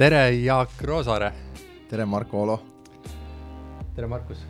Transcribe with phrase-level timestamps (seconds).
[0.00, 1.32] tere, Jaak Roosaare.
[1.88, 2.62] tere, Marko Olo.
[3.94, 4.46] tere, Markus.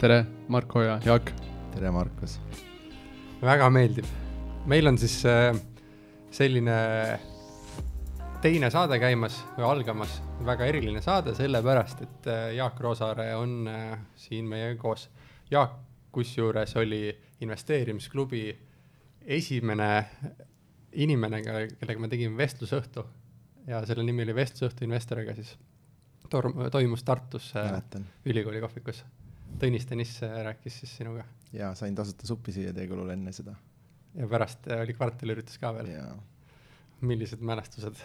[0.00, 1.30] tere, Marko ja Jaak.
[1.74, 2.40] tere, Markus.
[3.40, 4.04] väga meeldib.
[4.66, 5.54] meil on siis äh,
[6.30, 6.78] selline
[8.42, 13.94] teine saade käimas või algamas, väga eriline saade, sellepärast et äh, Jaak Roosaare on äh,
[14.16, 15.06] siin meiega koos.
[15.50, 15.78] Jaak
[16.10, 18.50] kusjuures oli investeerimisklubi
[19.38, 19.92] esimene
[20.92, 21.42] inimene,
[21.78, 23.06] kellega me tegime vestlusõhtu
[23.68, 25.54] ja selle nimi oli Vestlusõhtu investoriga siis.
[26.72, 28.06] toimus Tartus Mäletan.
[28.24, 29.04] ülikooli kohvikus.
[29.58, 31.24] Tõnis Tõnis rääkis siis sinuga.
[31.52, 33.54] ja sain tasuta suppi süüa teie kulul enne seda.
[34.14, 35.92] ja pärast oli kvartaliüritus ka veel.
[37.00, 37.96] millised mälestused.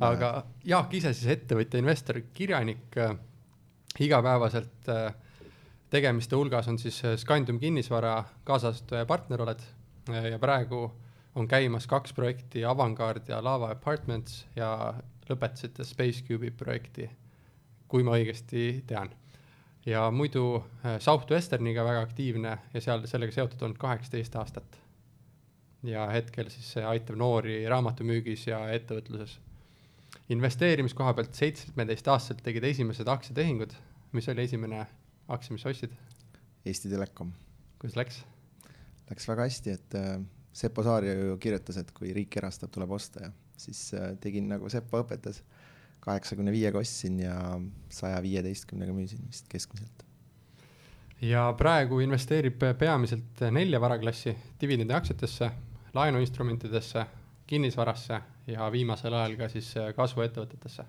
[0.00, 3.16] aga Jaak ise siis ettevõtja, investor, kirjanik äh,,
[4.00, 5.14] igapäevaselt äh,
[5.90, 9.60] tegemiste hulgas on siis Scandium kinnisvara kaasasutaja partner oled
[10.08, 10.90] äh, ja praegu
[11.34, 14.94] on käimas kaks projekti, Avangard ja Lava Apartments ja
[15.30, 17.08] lõpetasite Spacecube'i projekti,
[17.88, 19.10] kui ma õigesti tean.
[19.86, 24.78] ja muidu äh, Southwesterniga väga aktiivne ja seal sellega seotud olnud kaheksateist aastat.
[25.82, 29.38] ja hetkel siis aitab noori raamatumüügis ja ettevõtluses.
[30.28, 33.72] investeerimiskoha pealt seitsmeteistaastaselt tegid esimesed aktsiatehingud,
[34.12, 34.86] mis oli esimene
[35.28, 35.96] aktsia, mis ostsid?
[36.66, 37.32] Eesti Telekom.
[37.78, 38.22] kuidas läks?
[39.10, 40.20] Läks väga hästi, et äh,
[40.52, 44.68] Sepo Saar ju kirjutas, et kui riik erastab, tuleb osta ja siis äh, tegin nagu
[44.72, 45.42] Sepo õpetas.
[46.02, 47.34] kaheksakümne viiega ostsin ja
[47.88, 50.02] saja viieteistkümnega müüsin vist keskmiselt.
[51.22, 55.50] ja praegu investeerib peamiselt nelja varaklassi dividendiaktsiatesse,
[55.94, 57.06] laenuinstrumentidesse,
[57.46, 60.84] kinnisvarasse ja viimasel ajal ka siis äh, kasvuettevõtetesse.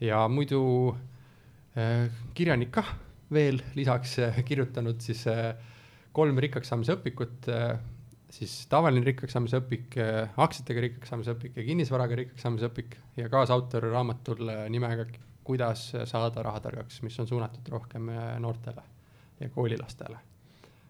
[0.00, 0.94] ja muidu
[1.76, 2.94] äh, kirjanik kah
[3.32, 5.24] veel lisaks kirjutanud siis
[6.12, 7.48] kolm rikkaks saamise õpikut
[8.32, 12.96] siis tavaline rikkaks saamise õpik, äh, aktsiatega rikkaks saamise õpik ja kinnisvaraga rikkaks saamise õpik
[13.18, 15.06] ja kaasautor raamatul nimega
[15.42, 18.82] Kuidas saada rahatargaks, mis on suunatud rohkem äh, noortele
[19.40, 20.18] ja koolilastele.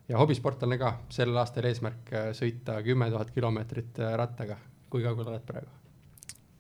[0.09, 4.59] ja hobisportlane ka, sellel aastal eesmärk sõita kümme tuhat kilomeetrit rattaga.
[4.91, 5.71] kui kaugel oled praegu?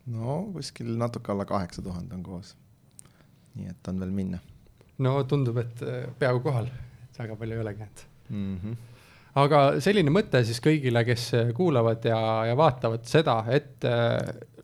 [0.06, 2.56] no kuskil natuke alla kaheksa tuhande on koos.
[3.54, 4.38] nii et on veel minna.
[4.98, 5.84] no tundub, et
[6.18, 6.72] peaaegu kohal,
[7.04, 8.56] et väga palju ei olegi jäänud mm.
[8.56, 8.91] -hmm
[9.40, 12.18] aga selline mõte siis kõigile, kes kuulavad ja,
[12.50, 14.18] ja vaatavad seda, et äh,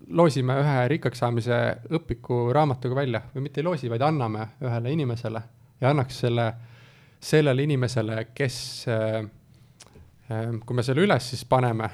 [0.08, 1.58] loosime ühe rikkaks saamise
[1.94, 5.42] õpiku raamatuga välja või mitte ei loosi, vaid anname ühele inimesele
[5.80, 6.50] ja annaks selle
[7.20, 8.58] sellele inimesele, kes
[8.88, 9.24] äh,,
[10.30, 11.90] äh, kui me selle üles siis paneme,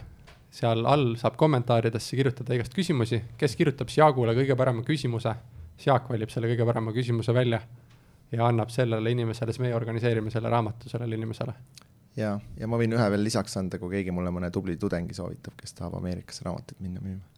[0.55, 5.33] seal all saab kommentaaridesse kirjutada igast küsimusi, kes kirjutab Jaagule kõige parema küsimuse,
[5.77, 7.63] siis Jaak valib selle kõige parema küsimuse välja
[8.35, 11.57] ja annab sellele inimesele, siis meie organiseerime selle raamatu sellele inimesele
[12.17, 15.57] ja, ja ma võin ühe veel lisaks anda, kui keegi mulle mõne tubli tudengi soovitab,
[15.61, 17.35] kes tahab Ameerikasse raamatuid minna müüma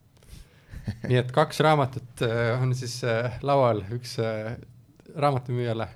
[1.10, 4.54] nii et kaks raamatut äh, on siis äh, laual, üks äh,
[5.16, 5.88] raamatumüüjale,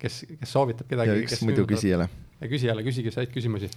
[0.00, 1.14] kes, kes soovitab kedagi.
[1.14, 2.08] ja üks muidu küsijale.
[2.40, 3.70] ja küsijale, küsige said küsimusi.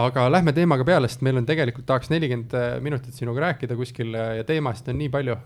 [0.00, 4.44] aga lähme teemaga peale, sest meil on tegelikult tahaks nelikümmend minutit sinuga rääkida kuskil ja
[4.48, 5.36] teemasid on nii palju.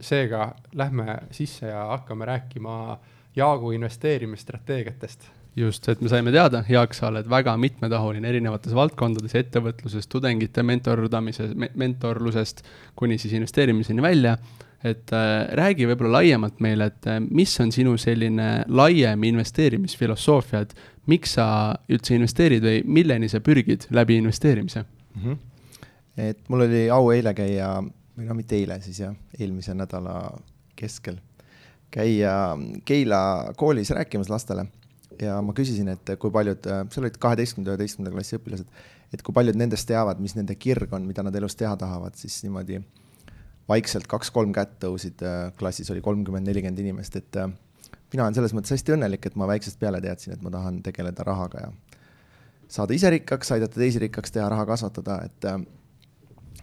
[0.00, 2.98] seega lähme sisse ja hakkame rääkima
[3.36, 10.08] Jaagu investeerimisstrateegiatest just, et me saime teada, Jaak, sa oled väga mitmetahuline erinevates valdkondades, ettevõtluses,
[10.10, 12.64] tudengite mentordamises me,, mentorlusest
[12.98, 14.36] kuni siis investeerimiseni välja.
[14.82, 20.72] et äh, räägi võib-olla laiemalt meile, et äh, mis on sinu selline laiem investeerimisfilosoofia, et
[21.06, 21.44] miks sa
[21.86, 25.22] üldse investeerid või milleni sa pürgid läbi investeerimise mm?
[25.22, 25.36] -hmm.
[26.16, 27.76] et mul oli au eile käia,
[28.18, 30.32] või no mitte eile siis jah, eelmise nädala
[30.74, 31.20] keskel,
[31.90, 34.66] käia Keila koolis rääkimas lastele
[35.22, 39.58] ja ma küsisin, et kui paljud, seal olid kaheteistkümnenda, üheteistkümnenda klassi õpilased, et kui paljud
[39.58, 42.80] nendest teavad, mis nende kirg on, mida nad elus teha tahavad, siis niimoodi
[43.68, 45.22] vaikselt kaks-kolm kätt tõusid,
[45.58, 47.50] klassis oli kolmkümmend, nelikümmend inimest, et äh,
[48.12, 51.26] mina olen selles mõttes hästi õnnelik, et ma väiksest peale teadsin, et ma tahan tegeleda
[51.28, 51.70] rahaga ja
[52.72, 55.60] saada ise rikkaks, aidata teisi rikkaks teha, raha kasvatada, et äh,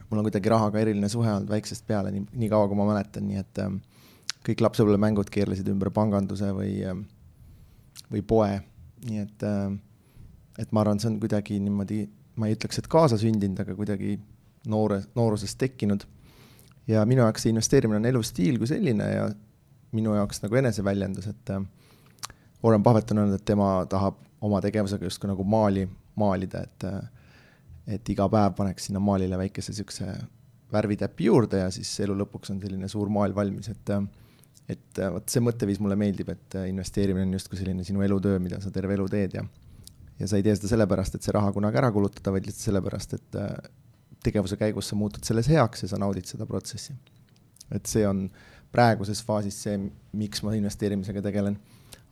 [0.09, 3.27] mul on kuidagi rahaga eriline suhe olnud väiksest peale, nii, nii kaua, kui ma mäletan,
[3.29, 3.71] nii et äh,
[4.49, 6.97] kõik lapsepõlvemängud keerlesid ümber panganduse või äh,
[8.11, 8.59] või poe,
[9.07, 9.73] nii et, äh,
[10.59, 12.03] et ma arvan, see on kuidagi niimoodi,
[12.39, 14.17] ma ei ütleks, et kaasasündinud, aga kuidagi
[14.67, 16.07] noore, noorusest tekkinud.
[16.89, 19.27] ja minu jaoks see investeerimine on elustiil kui selline ja
[19.93, 21.61] minu jaoks nagu eneseväljendus, et äh,
[22.63, 25.87] Warren Buffett on öelnud, et tema tahab oma tegevusega justkui nagu maali
[26.19, 26.99] maalida, et äh,
[27.89, 30.11] et iga päev paneks sinna maalile väikese niisuguse
[30.71, 33.89] värvitäpi juurde ja siis elu lõpuks on selline suur maal valmis, et
[34.69, 38.39] et äh, vot see mõtteviis mulle meeldib, et äh, investeerimine on justkui selline sinu elutöö,
[38.43, 39.45] mida sa terve elu teed ja
[40.19, 43.15] ja sa ei tee seda sellepärast, et see raha kunagi ära kulutada, vaid lihtsalt sellepärast,
[43.15, 43.53] et äh,
[44.25, 46.93] tegevuse käigus sa muutud selles heaks ja sa naudid seda protsessi.
[47.71, 48.25] et see on
[48.73, 49.77] praeguses faasis see,
[50.13, 51.57] miks ma investeerimisega tegelen.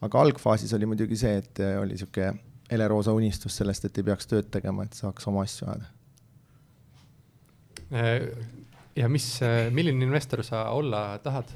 [0.01, 2.31] aga algfaasis oli muidugi see, et oli sihuke
[2.71, 5.85] heleroosa unistus sellest, et ei peaks tööd tegema, et saaks oma asju ajada.
[8.95, 9.27] ja mis,
[9.71, 11.51] milline investor sa olla tahad?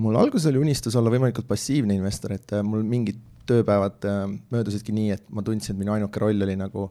[0.00, 3.18] Mul alguses oli unistus olla võimalikult passiivne investor, et mul mingid
[3.50, 4.04] tööpäevad
[4.52, 6.88] möödusidki nii, et ma tundsin, et minu ainuke roll oli nagu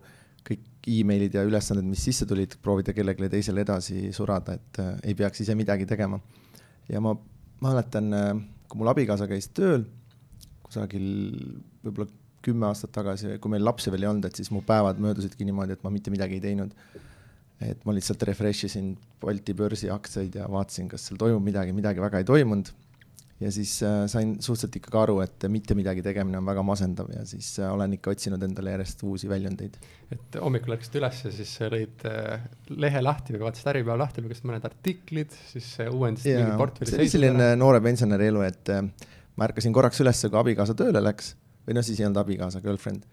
[0.48, 5.18] kõik emailid ja ülesanded, mis sisse tulid, proovida kellelegi teisele edasi surada, et äh, ei
[5.18, 6.20] peaks ise midagi tegema.
[6.90, 7.14] ja ma
[7.62, 8.14] mäletan,
[8.70, 9.84] kui mul abikaasa käis tööl
[10.70, 11.06] kusagil
[11.84, 12.10] võib-olla
[12.46, 15.76] kümme aastat tagasi, kui meil lapsi veel ei olnud, et siis mu päevad möödusidki niimoodi,
[15.76, 16.76] et ma mitte midagi ei teinud.
[17.60, 22.00] et ma lihtsalt refresh isin Balti börsi aktsiaid ja vaatasin, kas seal toimub midagi, midagi
[22.00, 22.70] väga ei toimunud.
[23.40, 27.24] Ja siis äh, sain suhteliselt ikkagi aru, et mitte midagi tegemine on väga masendav ja
[27.28, 29.78] siis äh, olen ikka otsinud endale järjest uusi väljundeid.
[30.12, 34.48] et hommikul ärkasid üles ja siis lõid äh, lehe lahti või vaatasid Äripäeva lahti, lugesid
[34.50, 36.92] mõned artiklid, siis uuendasid mingi portfelli.
[36.92, 38.74] see oli selline noore pensionäri elu, et
[39.40, 41.36] ma ärkasin korraks üles, kui abikaasa tööle läks
[41.70, 43.06] või noh, siis ei olnud abikaasa, girlfriend.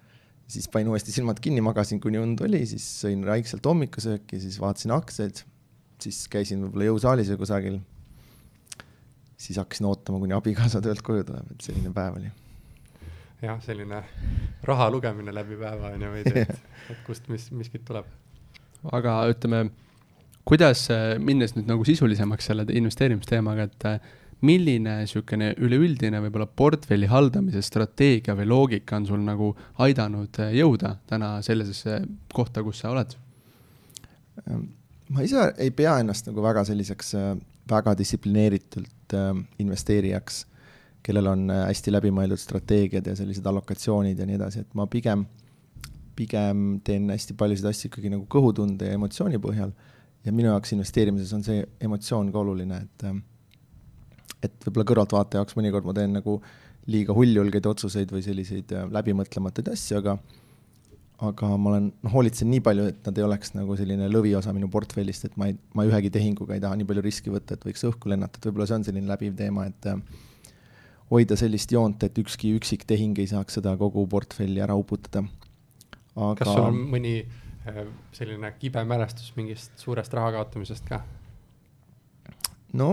[0.49, 4.95] siis panin uuesti silmad kinni, magasin, kuni und oli, siis sõin vaikselt hommikusööki, siis vaatasin
[4.95, 5.43] aktsiaid,
[6.03, 7.79] siis käisin võib-olla jõusaalis või kusagil.
[9.37, 12.31] Siis hakkasin ootama, kuni abikaasa töölt koju tuleb, et selline päev oli.
[13.43, 14.03] jah, selline
[14.65, 16.63] raha lugemine läbi päeva on ju veidi, et,
[16.93, 18.09] et kust mis, miskit tuleb.
[18.93, 19.67] aga ütleme,
[20.49, 20.87] kuidas,
[21.19, 23.91] minnes nüüd nagu sisulisemaks selle investeerimisteemaga, et
[24.45, 29.53] milline niisugune üleüldine võib-olla portfelli haldamise strateegia või loogika on sul nagu
[29.83, 32.03] aidanud äh, jõuda täna sellisesse
[32.35, 33.17] kohta, kus sa oled?
[34.45, 34.69] Ähm,
[35.09, 37.33] ma ise ei pea ennast nagu väga selliseks äh,
[37.71, 39.33] väga distsiplineeritult äh,
[39.63, 40.45] investeerijaks,
[41.07, 45.23] kellel on hästi läbimõeldud strateegiad ja sellised allokatsioonid ja nii edasi, et ma pigem,
[46.19, 49.71] pigem teen hästi paljusid asju ikkagi nagu kõhutunde ja emotsiooni põhjal.
[50.27, 53.07] Ja minu jaoks investeerimises on see emotsioon ka oluline, et
[54.45, 56.41] et võib-olla kõrvaltvaataja jaoks mõnikord ma teen nagu
[56.91, 60.17] liiga hulljulgeid otsuseid või selliseid äh, läbimõtlematuid asju, aga
[61.25, 64.69] aga ma olen, noh, hoolitsen nii palju, et nad ei oleks nagu selline lõviosa minu
[64.73, 67.87] portfellist, et ma ei, ma ühegi tehinguga ei taha nii palju riski võtta, et võiks
[67.89, 69.97] õhku lennata, et võib-olla see on selline läbiv teema, et äh,
[71.11, 75.25] hoida sellist joont, et ükski üksik tehing ei saaks seda kogu portfelli ära uputada.
[76.17, 77.83] aga kas sul on mõni äh,
[78.17, 81.01] selline kibe mälestus mingist suurest raha kaotamisest ka?
[82.77, 82.91] no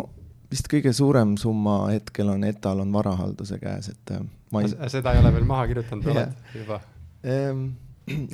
[0.54, 4.24] vist kõige suurem summa hetkel on etalon varahalduse käes, et äh,
[4.54, 4.76] ma ei.
[4.88, 6.84] seda ei ole veel maha kirjutanud yeah., oled juba?
[7.24, 7.68] Ehm,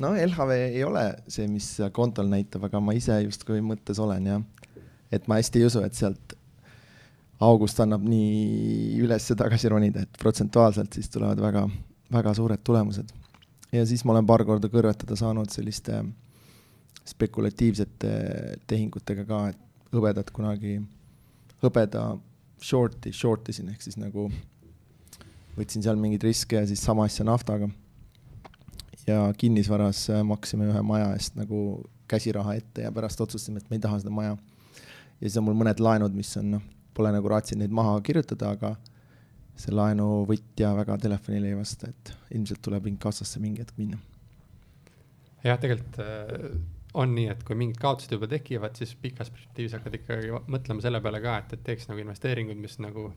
[0.02, 4.42] no LHV ei ole see, mis kontol näitab, aga ma ise justkui mõttes olen jah.
[5.12, 6.34] et ma hästi ei usu, et sealt
[7.40, 11.64] august annab nii üles-tagasi ronida, et protsentuaalselt siis tulevad väga,
[12.12, 13.12] väga suured tulemused.
[13.72, 16.02] ja siis ma olen paar korda kõrvetada saanud selliste
[17.10, 18.14] spekulatiivsete
[18.68, 20.78] tehingutega ka, et hõbedad kunagi
[21.62, 22.04] hõbeda
[22.62, 24.28] short'i, short isin, ehk siis nagu
[25.56, 27.68] võtsin seal mingeid riske ja siis sama asja naftaga.
[29.06, 33.78] Ja kinnisvaras äh, maksime ühe maja eest nagu käsiraha ette ja pärast otsustasime, et me
[33.78, 34.36] ei taha seda maja.
[35.20, 36.64] ja siis on mul mõned laenud, mis on noh,
[36.94, 38.74] pole nagu raatsinud neid maha kirjutada, aga
[39.60, 44.00] see laenuvõtja väga telefonile ei vasta, et ilmselt tuleb inkassasse mingi hetk minna.
[45.44, 46.60] jah, tegelikult äh
[46.94, 51.00] on nii, et kui mingid kaotused juba tekivad, siis pikas perspektiivis hakkad ikkagi mõtlema selle
[51.04, 53.10] peale ka, et, et teeks nagu investeeringuid, mis nagu,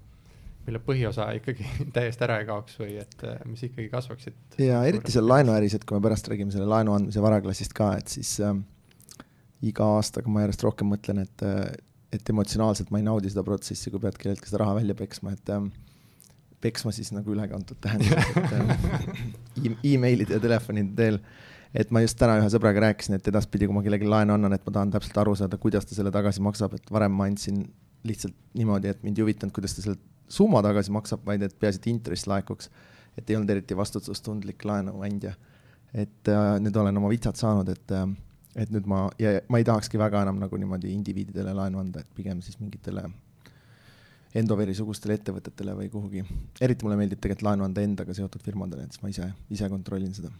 [0.67, 1.65] mille põhiosa ikkagi
[1.95, 4.37] täiesti ära ei kaoks või et äh, mis ikkagi kasvaksid.
[4.63, 8.11] ja eriti seal laenuäris, et kui me pärast räägime selle laenu andmise varaklassist ka, et
[8.13, 8.55] siis äh,
[9.63, 11.65] iga aastaga ma järjest rohkem mõtlen, et äh,
[12.13, 15.49] et emotsionaalselt ma ei naudi seda protsessi, kui pead kelleltki seda raha välja peksma, et
[15.49, 15.63] äh,
[16.63, 21.19] peksma siis nagu ülekantud tähendab, et äh, emailide ja telefonide teel
[21.73, 24.65] et ma just täna ühe sõbraga rääkisin, et edaspidi, kui ma kellelegi laenu annan, et
[24.67, 27.63] ma tahan täpselt aru saada, kuidas ta selle tagasi maksab, et varem ma andsin
[28.05, 29.97] lihtsalt niimoodi, et mind ei huvitanud, kuidas ta selle
[30.29, 32.69] summa tagasi maksab, vaid et peaasi, et intress laekuks.
[33.17, 35.33] et ei olnud eriti vastutustundlik laenuandja.
[35.93, 38.07] et äh, nüüd olen oma vitsad saanud, et äh,
[38.55, 42.15] et nüüd ma, ja ma ei tahakski väga enam nagu niimoodi indiviididele laenu anda, et
[42.15, 43.09] pigem siis mingitele
[44.33, 46.23] Endoveri sugustele ettevõtetele või kuhugi.
[46.61, 50.13] eriti mulle meeldib tegelikult laenu anda endaga seotud firmadele, et siis ma ise, ise kontrollin
[50.17, 50.31] seda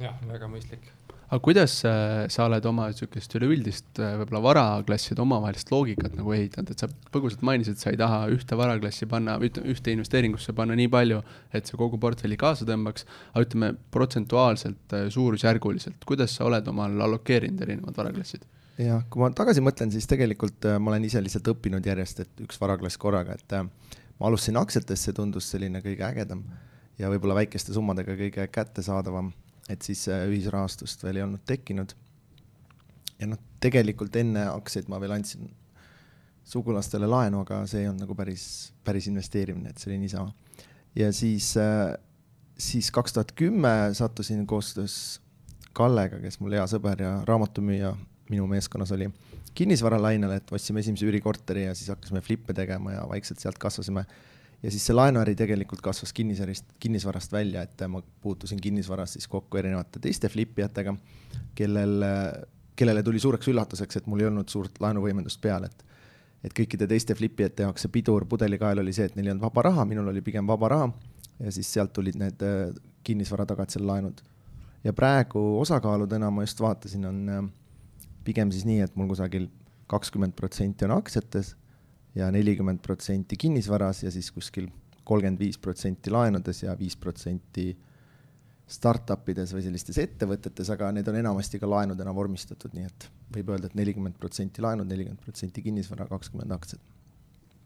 [0.00, 0.88] jah, väga mõistlik.
[1.30, 6.72] aga kuidas äh, sa oled oma niisugust üleüldist äh, võib-olla varaklasside omavahelist loogikat nagu ehitanud,
[6.72, 10.88] et sa põgusalt mainisid, et sa ei taha ühte varaklassi panna, ühte investeeringusse panna nii
[10.90, 11.20] palju,
[11.54, 16.96] et see kogu portfelli kaasa tõmbaks, aga ütleme protsentuaalselt, äh, suurusjärguliselt, kuidas sa oled omal
[17.08, 18.48] allokeerinud erinevad varaklassid?
[18.80, 22.56] jah, kui ma tagasi mõtlen, siis tegelikult ma olen ise lihtsalt õppinud järjest, et üks
[22.62, 26.46] varaklass korraga, et ma alustasin aktsiatest, see tundus selline kõige ägedam
[27.00, 29.30] ja võib-olla väikeste summadega kõige kättesaadavam
[29.70, 31.94] et siis ühisrahastust veel ei olnud tekkinud.
[33.20, 35.50] ja noh, tegelikult enne aktsiaid ma veel andsin
[36.50, 38.44] sugulastele laenu, aga see ei olnud nagu päris,
[38.84, 40.32] päris investeerimine, et see oli niisama.
[40.98, 41.94] ja siis, äh,
[42.58, 45.20] siis kaks tuhat kümme sattusin koostöös
[45.72, 47.92] Kallega, kes mul hea sõber ja raamatumüüja
[48.30, 49.06] minu meeskonnas oli,
[49.54, 54.04] kinnisvaralainele, et ostsime esimese üürikorteri ja siis hakkasime flippe tegema ja vaikselt sealt kasvasime.
[54.62, 59.60] Ja siis see laenuäri tegelikult kasvas kinnisvarist, kinnisvarast välja, et ma puutusin kinnisvaras siis kokku
[59.60, 60.94] erinevate teiste flipijatega,
[61.54, 62.04] kellel,
[62.76, 65.86] kellele tuli suureks üllatuseks, et mul ei olnud suurt laenuvõimendust peal, et
[66.40, 69.66] et kõikide teiste flipijate jaoks see pidur pudelikael oli see, et neil ei olnud vaba
[69.66, 70.86] raha, minul oli pigem vaba raha
[71.40, 72.44] ja siis sealt tulid need
[73.04, 74.22] kinnisvara tagatisel laenud.
[74.84, 77.50] ja praegu osakaaludena ma just vaatasin, on
[78.24, 79.50] pigem siis nii, et mul kusagil
[79.86, 81.54] kakskümmend protsenti on aktsiates
[82.14, 84.68] ja nelikümmend protsenti kinnisvaras ja siis kuskil
[85.04, 87.72] kolmkümmend viis protsenti laenudes ja viis protsenti
[88.70, 93.50] startup ides või sellistes ettevõtetes, aga need on enamasti ka laenudena vormistatud, nii et võib
[93.50, 96.82] öelda et, et nelikümmend protsenti laenud, nelikümmend protsenti kinnisvara, kakskümmend aktsiat.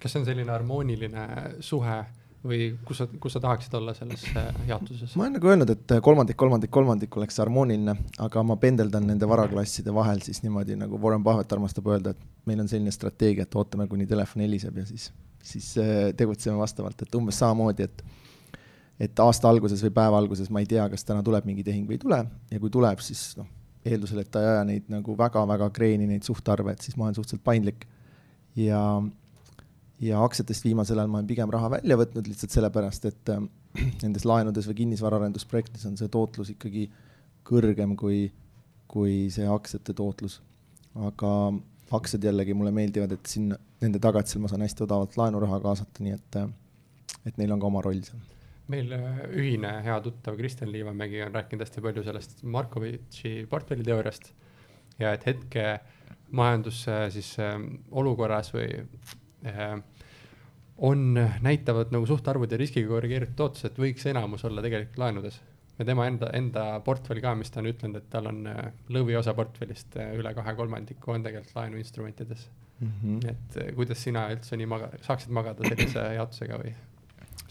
[0.01, 1.27] kas see on selline harmooniline
[1.65, 1.99] suhe
[2.45, 4.25] või kus sa, kus sa tahaksid olla selles
[4.69, 5.15] jaotuses?
[5.17, 7.95] ma olen nagu öelnud, et kolmandik, kolmandik, kolmandik oleks harmooniline,
[8.27, 12.61] aga ma pendeldan nende varaklasside vahel siis niimoodi, nagu Warren Buffett armastab öelda, et meil
[12.61, 15.09] on selline strateegia, et ootame, kuni telefon heliseb ja siis,
[15.45, 18.05] siis äh, tegutseme vastavalt, et umbes samamoodi, et
[19.03, 21.97] et aasta alguses või päeva alguses ma ei tea, kas täna tuleb mingi tehing või
[21.97, 22.21] ei tule
[22.53, 23.49] ja kui tuleb, siis noh,
[23.85, 27.17] eeldusel, et ta ei aja neid nagu väga-väga kreeni, neid suhtarve, et siis ma olen
[27.19, 27.89] suhteliselt paindlik.
[28.55, 28.81] ja,
[30.03, 33.45] ja aktsiatest viimasel ajal ma olen pigem raha välja võtnud lihtsalt sellepärast, et äh,
[34.03, 36.89] nendes laenudes või kinnisvaraarendusprojektides on see tootlus ikkagi
[37.47, 38.27] kõrgem kui,
[38.91, 40.41] kui see aktsiate tootlus.
[40.95, 41.31] aga
[41.95, 46.15] aktsiad jällegi mulle meeldivad, et siin nende tagatisel ma saan hästi odavalt laenuraha kaasata, nii
[46.15, 46.49] et, äh,
[47.27, 48.23] et neil on ka oma roll seal
[48.73, 54.31] meil äh, ühine hea tuttav Kristjan Liivamägi on rääkinud hästi palju sellest Markovitši portfelliteooriast
[54.99, 55.67] ja et hetke
[56.35, 57.59] majandus siis äh,
[57.93, 59.15] olukorras või äh,
[60.79, 61.03] on,
[61.41, 65.41] näitavad nagu suhtarvud ja riskiga korrigeeritud tootlused võiks enamus olla tegelikult laenudes.
[65.79, 69.35] ja tema enda, enda portfell ka, mis ta on ütelnud, et tal on äh, lõviosa
[69.35, 72.49] portfellist äh, üle kahe kolmandiku on tegelikult laenuinstrumentides
[72.81, 72.91] mm.
[73.03, 73.31] -hmm.
[73.31, 76.75] et äh, kuidas sina üldse nii maga-, saaksid magada sellise jaotusega või?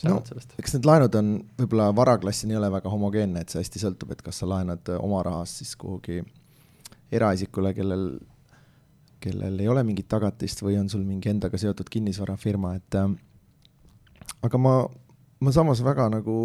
[0.03, 0.19] no
[0.59, 4.23] eks need laenud on võib-olla varaklassini ei ole väga homogeenne, et see hästi sõltub, et
[4.25, 6.23] kas sa laenad äh, oma rahast siis kuhugi
[7.13, 8.07] eraisikule, kellel,
[9.23, 13.09] kellel ei ole mingit tagatist või on sul mingi endaga seotud kinnisvarafirma, et äh,
[14.43, 14.75] aga ma,
[15.39, 16.37] ma samas väga nagu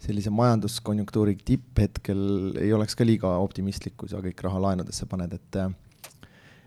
[0.00, 5.60] sellise majanduskonjunktuuri tipphetkel ei oleks ka liiga optimistlik, kui sa kõik raha laenudesse paned, et
[5.60, 5.72] äh,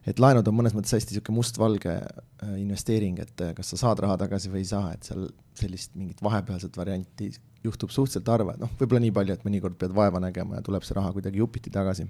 [0.08, 4.04] et laenud on mõnes mõttes hästi niisugune mustvalge äh, investeering, et äh, kas sa saad
[4.04, 7.32] raha tagasi või ei saa, et seal sellist mingit vahepealset varianti
[7.64, 10.84] juhtub suhteliselt harva, et noh, võib-olla nii palju, et mõnikord pead vaeva nägema ja tuleb
[10.86, 12.08] see raha kuidagi jupiti tagasi.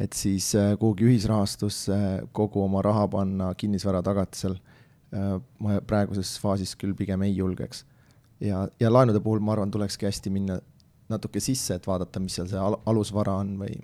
[0.00, 1.98] Et siis äh, kuhugi ühisrahastusse
[2.32, 4.58] kogu oma raha panna kinnisvara tagatisel
[5.62, 7.84] ma praeguses faasis küll pigem ei julgeks.
[8.42, 10.58] ja, ja laenude puhul ma arvan, tulekski hästi minna
[11.08, 13.76] natuke sisse, et vaadata, mis seal see al alusvara on või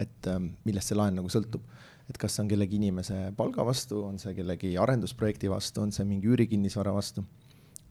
[0.00, 1.64] et ähm, millest see laen nagu sõltub.
[2.10, 6.06] et kas see on kellegi inimese palga vastu, on see kellegi arendusprojekti vastu, on see
[6.08, 7.24] mingi üürikinnisvara vastu.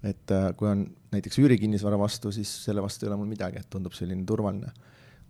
[0.03, 3.70] et äh, kui on näiteks üürikinnisvara vastu, siis selle vastu ei ole mul midagi, et
[3.70, 4.74] tundub selline turvaline.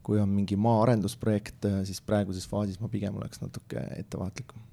[0.03, 4.67] Kui on mingi maaarendusprojekt, äh, siis praeguses faasis ma pigem oleks natuke ettevaatlikum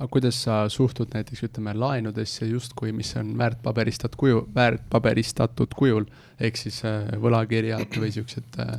[0.00, 6.06] aga kuidas sa suhtud näiteks ütleme laenudesse justkui, mis on väärtpaberistatud kuju, väärtpaberistatud kujul,
[6.40, 8.78] ehk siis äh, võlakirjad või siuksed äh,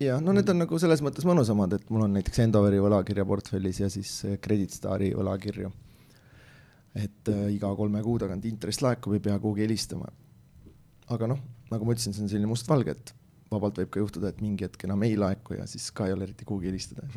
[0.00, 3.80] ja no need on nagu selles mõttes mõnusamad, et mul on näiteks Endoveri võlakirja portfellis
[3.82, 4.12] ja siis
[4.44, 5.70] Credit Stari võlakirju.
[6.94, 10.12] et äh, iga kolme kuu tagant intress laekub, ei pea kuhugi helistama.
[11.08, 13.14] aga noh, nagu ma ütlesin, see on selline mustvalge, et
[13.50, 16.28] vabalt võib ka juhtuda, et mingi hetk enam ei laeku ja siis ka ei ole
[16.28, 17.06] eriti kuhugi helistada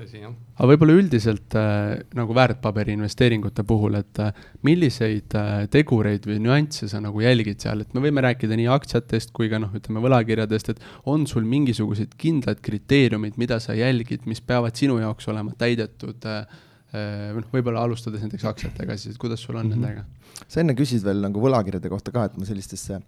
[0.00, 0.32] tõsi, jah.
[0.56, 6.88] aga võib-olla üldiselt äh, nagu väärtpaberi investeeringute puhul, et äh, milliseid äh, tegureid või nüansse
[6.90, 10.72] sa nagu jälgid seal, et me võime rääkida nii aktsiatest kui ka noh, ütleme võlakirjadest,
[10.74, 16.28] et on sul mingisugused kindlad kriteeriumid, mida sa jälgid, mis peavad sinu jaoks olema täidetud
[16.28, 16.62] äh,,
[16.96, 19.84] äh noh, võib-olla alustades näiteks aktsiatega siis, et kuidas sul on mm -hmm.
[19.84, 20.06] nendega?
[20.48, 23.02] sa enne küsisid veel nagu võlakirjade kohta ka, et ma sellistesse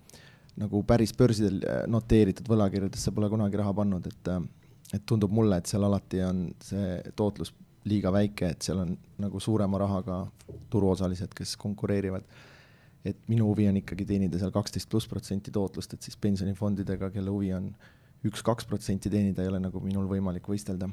[0.61, 4.43] nagu päris börsidel äh, noteeritud võlakirjadesse pole kunagi raha pannud, et äh,
[4.93, 7.55] et tundub mulle, et seal alati on see tootlus
[7.89, 10.23] liiga väike, et seal on nagu suurema rahaga
[10.71, 12.27] turuosalised, kes konkureerivad.
[13.03, 17.33] et minu huvi on ikkagi teenida seal kaksteist pluss protsenti tootlust, et siis pensionifondidega, kelle
[17.35, 17.73] huvi on
[18.29, 20.87] üks-kaks protsenti teenida, ei ole nagu minul võimalik võistelda.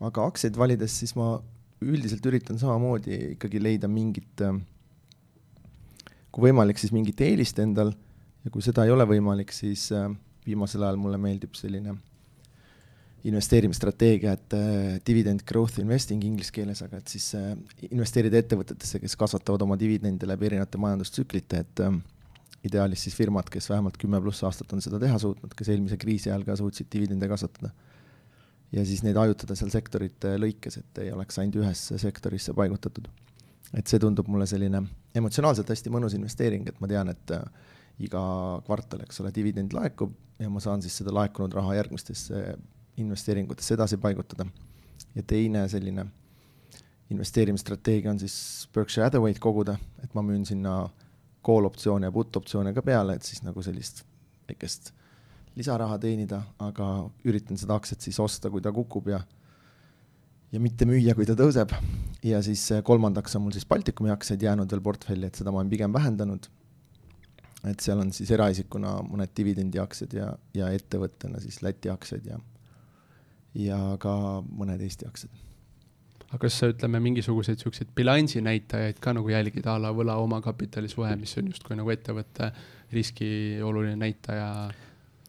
[0.00, 1.38] aga aktsiaid valides, siis ma
[1.80, 4.44] üldiselt üritan samamoodi ikkagi leida mingit,
[6.30, 7.94] kui võimalik, siis mingit eelist endal
[8.48, 9.90] ja kui seda ei ole võimalik, siis
[10.48, 11.98] viimasel ajal mulle meeldib selline
[13.28, 17.50] investeerimisstrateegia, et äh, dividend growth investing inglise keeles, aga et siis äh,
[17.90, 21.96] investeerida ettevõtetesse, kes kasvatavad oma dividende läbi erinevate majandustsüklite, et äh,
[22.68, 26.30] ideaalis siis firmad, kes vähemalt kümme pluss aastat on seda teha suutnud, kes eelmise kriisi
[26.30, 27.72] ajal ka suutsid dividende kasvatada.
[28.72, 33.08] ja siis neid hajutada seal sektorite lõikes, et ei oleks ainult ühesse sektorisse paigutatud.
[33.74, 34.82] et see tundub mulle selline
[35.14, 37.42] emotsionaalselt hästi mõnus investeering, et ma tean, et äh,
[37.98, 38.22] iga
[38.66, 42.42] kvartal, eks ole, dividend laekub ja ma saan siis seda laekunud raha järgmistesse
[42.98, 44.46] investeeringutesse edasi paigutada.
[45.14, 46.06] ja teine selline
[47.10, 50.88] investeerimisstrateegia on siis Berkshire Hathaway'd koguda, et ma müün sinna
[51.46, 54.04] call optsioone ja put optsioone ka peale, et siis nagu sellist
[54.48, 54.92] väikest
[55.56, 59.22] lisaraha teenida, aga üritan seda aktsiat siis osta, kui ta kukub ja
[60.52, 61.72] ja mitte müüa, kui ta tõuseb.
[62.24, 65.70] ja siis kolmandaks on mul siis Baltikumi aktsiaid jäänud veel portfelli, et seda ma olen
[65.70, 66.48] pigem vähendanud.
[67.66, 72.38] Et seal on siis eraisikuna mõned dividendiaktsiad ja, ja ettevõttena siis Läti aktsiad ja
[73.58, 75.32] ja ka mõned Eesti aktsiad.
[76.28, 81.14] aga kas sa ütleme, mingisuguseid niisuguseid bilansinäitajaid ka nagu jälgid a la võla omakapitali suhe,
[81.16, 82.52] mis on justkui nagu ettevõtte
[82.92, 83.30] riski
[83.64, 84.70] oluline näitaja?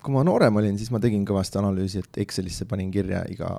[0.03, 3.55] kui ma noorem olin, siis ma tegin kõvasti analüüsi, et Excelisse panin kirja iga,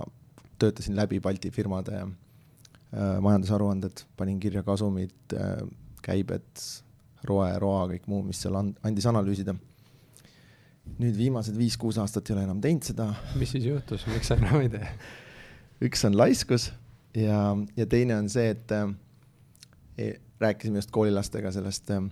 [0.60, 5.58] töötasin läbi Balti firmade äh, majandusaruanded, panin kirja kasumid äh,,
[6.04, 6.48] käibed,
[7.28, 9.56] ROE, ROA, kõik muu, mis seal and, andis analüüsida
[10.98, 13.10] nüüd viimased viis-kuus aastat ei ole enam teinud seda.
[13.38, 14.88] mis siis juhtus, miks sa enam ei tee?
[15.86, 16.70] üks on laiskus
[17.16, 17.40] ja,
[17.76, 22.08] ja teine on see, et äh, rääkisime just koolilastega sellest äh,,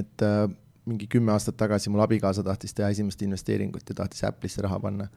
[0.00, 0.44] et äh,
[0.88, 5.08] mingi kümme aastat tagasi mul abikaasa tahtis teha esimest investeeringut ja tahtis Apple'isse raha panna.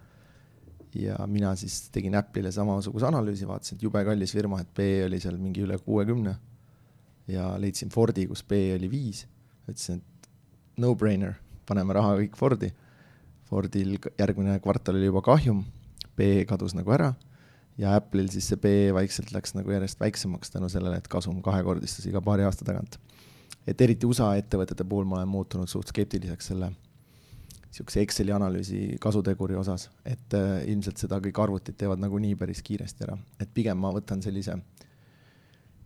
[0.95, 5.19] ja mina siis tegin Apple'ile samasuguse analüüsi, vaatasin, et jube kallis firma, et PE oli
[5.23, 6.35] seal mingi üle kuuekümne.
[7.31, 9.25] Ja leidsin Fordi, kus PE oli viis,
[9.69, 10.29] ütlesin, et
[10.81, 12.71] no-brainer paneme raha kõik Fordi.
[13.51, 15.65] Fordil järgmine kvartal oli juba kahjum,
[16.15, 17.11] PE kadus nagu ära
[17.79, 22.07] ja Apple'il siis see PE vaikselt läks nagu järjest väiksemaks tänu sellele, et kasum kahekordistus
[22.09, 22.99] iga paari aasta tagant.
[23.67, 26.71] et eriti USA ettevõtete puhul ma olen muutunud suht skeptiliseks selle
[27.71, 33.05] niisuguse Exceli analüüsi kasuteguri osas, et äh, ilmselt seda kõik arvutid teevad nagunii päris kiiresti
[33.05, 34.57] ära, et pigem ma võtan sellise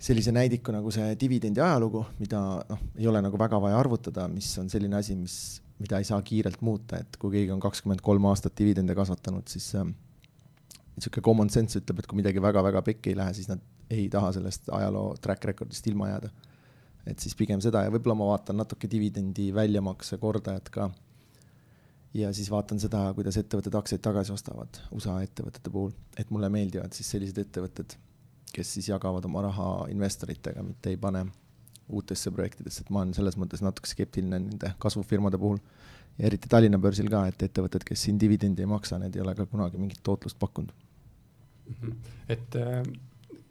[0.05, 4.51] sellise näidiku nagu see dividendi ajalugu, mida noh, ei ole nagu väga vaja arvutada, mis
[4.61, 5.37] on selline asi, mis
[5.79, 9.71] mida ei saa kiirelt muuta, et kui keegi on kakskümmend kolm aastat dividende kasvatanud, siis
[9.79, 9.87] äh,
[10.95, 14.31] niisugune common sense ütleb, et kui midagi väga-väga pekki ei lähe, siis nad ei taha
[14.37, 16.29] sellest ajaloo track record'ist ilma jääda.
[17.05, 20.89] et siis pigem seda ja võib-olla ma vaatan natuke dividendi väljamakse kordajat ka.
[22.13, 26.93] ja siis vaatan seda, kuidas ettevõtted aktsiaid tagasi ostavad USA ettevõtete puhul, et mulle meeldivad
[26.93, 27.97] siis sellised ettevõtted,
[28.55, 31.25] kes siis jagavad oma raha investoritega, mitte ei pane
[31.91, 35.59] uutesse projektidesse, et ma olen selles mõttes natuke skeptiline nende kasvufirmade puhul.
[36.17, 39.35] ja eriti Tallinna börsil ka, et ettevõtted, kes siin dividendi ei maksa, need ei ole
[39.35, 41.75] ka kunagi mingit tootlust pakkunud mm.
[41.81, 41.95] -hmm.
[42.29, 42.83] et äh,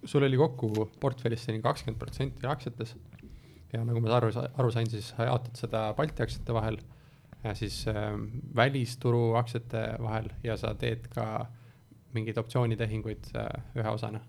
[0.05, 2.97] sul oli kokku portfellis selline kakskümmend protsenti aktsiates
[3.73, 6.79] ja nagu ma aru, aru sain, siis sa jaotad seda Balti aktsiate vahel
[7.53, 8.15] siis äh,
[8.57, 11.47] välisturu aktsiate vahel ja sa teed ka
[12.15, 14.21] mingeid optsioonitehinguid äh, ühe osana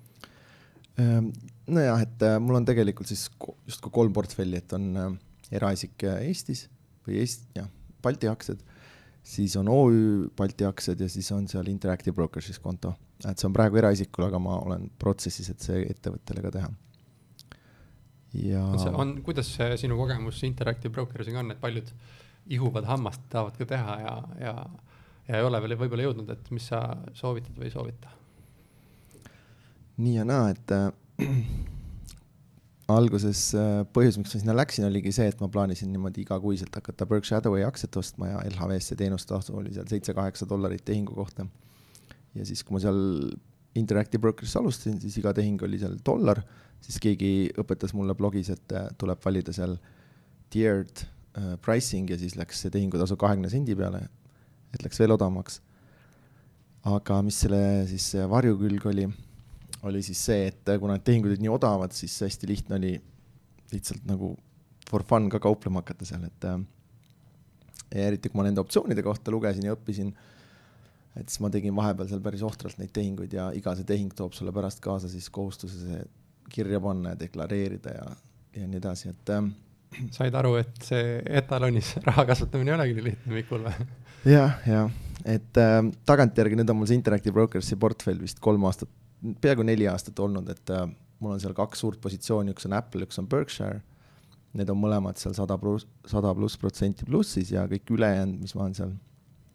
[0.97, 3.27] nojah, et äh, mul on tegelikult siis
[3.67, 5.09] justkui kolm portfelli, et on äh,
[5.59, 6.65] eraisik äh, Eestis
[7.07, 7.67] või Eest-, jah,
[8.05, 8.61] Balti aktsiad,
[9.25, 12.93] siis on OÜ Balti aktsiad ja siis on seal Interactive Brokers'is konto.
[13.25, 16.71] et see on praegu eraisikul, aga ma olen protsessis, et see ettevõttele ka teha.
[18.45, 18.65] ja.
[18.93, 21.91] on, kuidas see sinu kogemus Interactive Brokers'iga on, et paljud
[22.55, 24.53] ihuvad hammast tahavad ka teha ja, ja,
[25.27, 26.85] ja ei ole veel võib-olla jõudnud, et mis sa
[27.17, 28.13] soovitad või ei soovita?
[30.01, 30.91] Nii ja naa, et äh,
[32.95, 37.07] alguses äh, põhjus, miks ma sinna läksin, oligi see, et ma plaanisin niimoodi igakuiselt hakata
[37.09, 41.47] Berkshire Hathaway aktsiat ostma ja LHV-sse teenustasu oli seal seitse-kaheksa dollarit tehingu kohta.
[42.35, 42.99] ja siis, kui ma seal
[43.75, 46.43] Interactive Brokeris alustasin, siis iga tehing oli seal dollar,
[46.83, 49.77] siis keegi õpetas mulle blogis, et äh, tuleb valida seal
[50.53, 54.03] tiered uh, pricing ja siis läks see tehingutasu kahekümne sendi peale,
[54.75, 55.61] et läks veel odavamaks.
[56.85, 59.07] aga mis selle siis varjukülg oli
[59.85, 62.93] oli siis see, et kuna need tehingud olid nii odavad, siis hästi lihtne oli
[63.71, 64.33] lihtsalt nagu
[64.89, 66.59] for fun ka kauplema hakata seal, et äh,
[67.93, 70.11] ja eriti kui ma nende optsioonide kohta lugesin ja õppisin,
[71.15, 74.35] et siis ma tegin vahepeal seal päris ohtralt neid tehinguid ja iga see tehing toob
[74.37, 76.01] sulle pärast kaasa siis kohustuse see
[76.53, 78.09] kirja panna ja deklareerida ja,
[78.59, 79.47] ja nii edasi, et äh,
[80.15, 83.89] said aru, et see etalonis raha kasvatamine ei olegi nii lihtne Mikul või?
[84.29, 84.91] jah, jah,
[85.23, 88.91] et äh, tagantjärgi nüüd on mul see Interactive Brokersi portfell vist kolm aastat
[89.41, 90.85] peaaegu neli aastat olnud, et äh,
[91.19, 93.81] mul on seal kaks suurt positsiooni, üks on Apple, üks on Berkshire.
[94.55, 98.63] Need on mõlemad seal sada pluss, sada pluss protsenti plussis ja kõik ülejäänud, mis ma
[98.63, 98.93] olen seal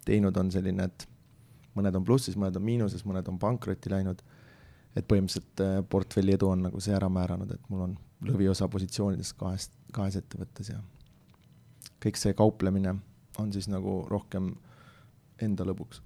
[0.05, 1.07] teinud, on selline, et
[1.77, 4.21] mõned on plussis, mõned on miinuses, mõned on pankrotti läinud.
[4.95, 7.93] et põhimõtteliselt äh, portfelli edu on nagu see ära määranud, et mul on
[8.27, 10.81] lõviosa positsioonidest kahes, kahes ettevõttes ja
[12.03, 12.97] kõik see kauplemine
[13.39, 14.51] on siis nagu rohkem
[15.41, 16.01] enda lõbuks.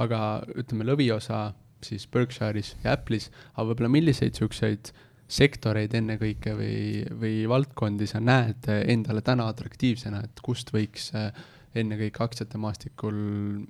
[0.00, 1.52] aga ütleme, lõviosa
[1.86, 4.92] siis Berkshire'is ja Apple'is, aga võib-olla milliseid siukseid
[5.30, 6.76] sektoreid ennekõike või,
[7.20, 11.30] või valdkondi sa näed endale täna atraktiivsena, et kust võiks äh,
[11.78, 13.18] ennekõike aktsiate maastikul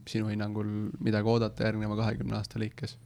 [0.09, 0.69] sinu hinnangul
[1.05, 2.97] midagi oodata järgneva kahekümne aasta lõikes?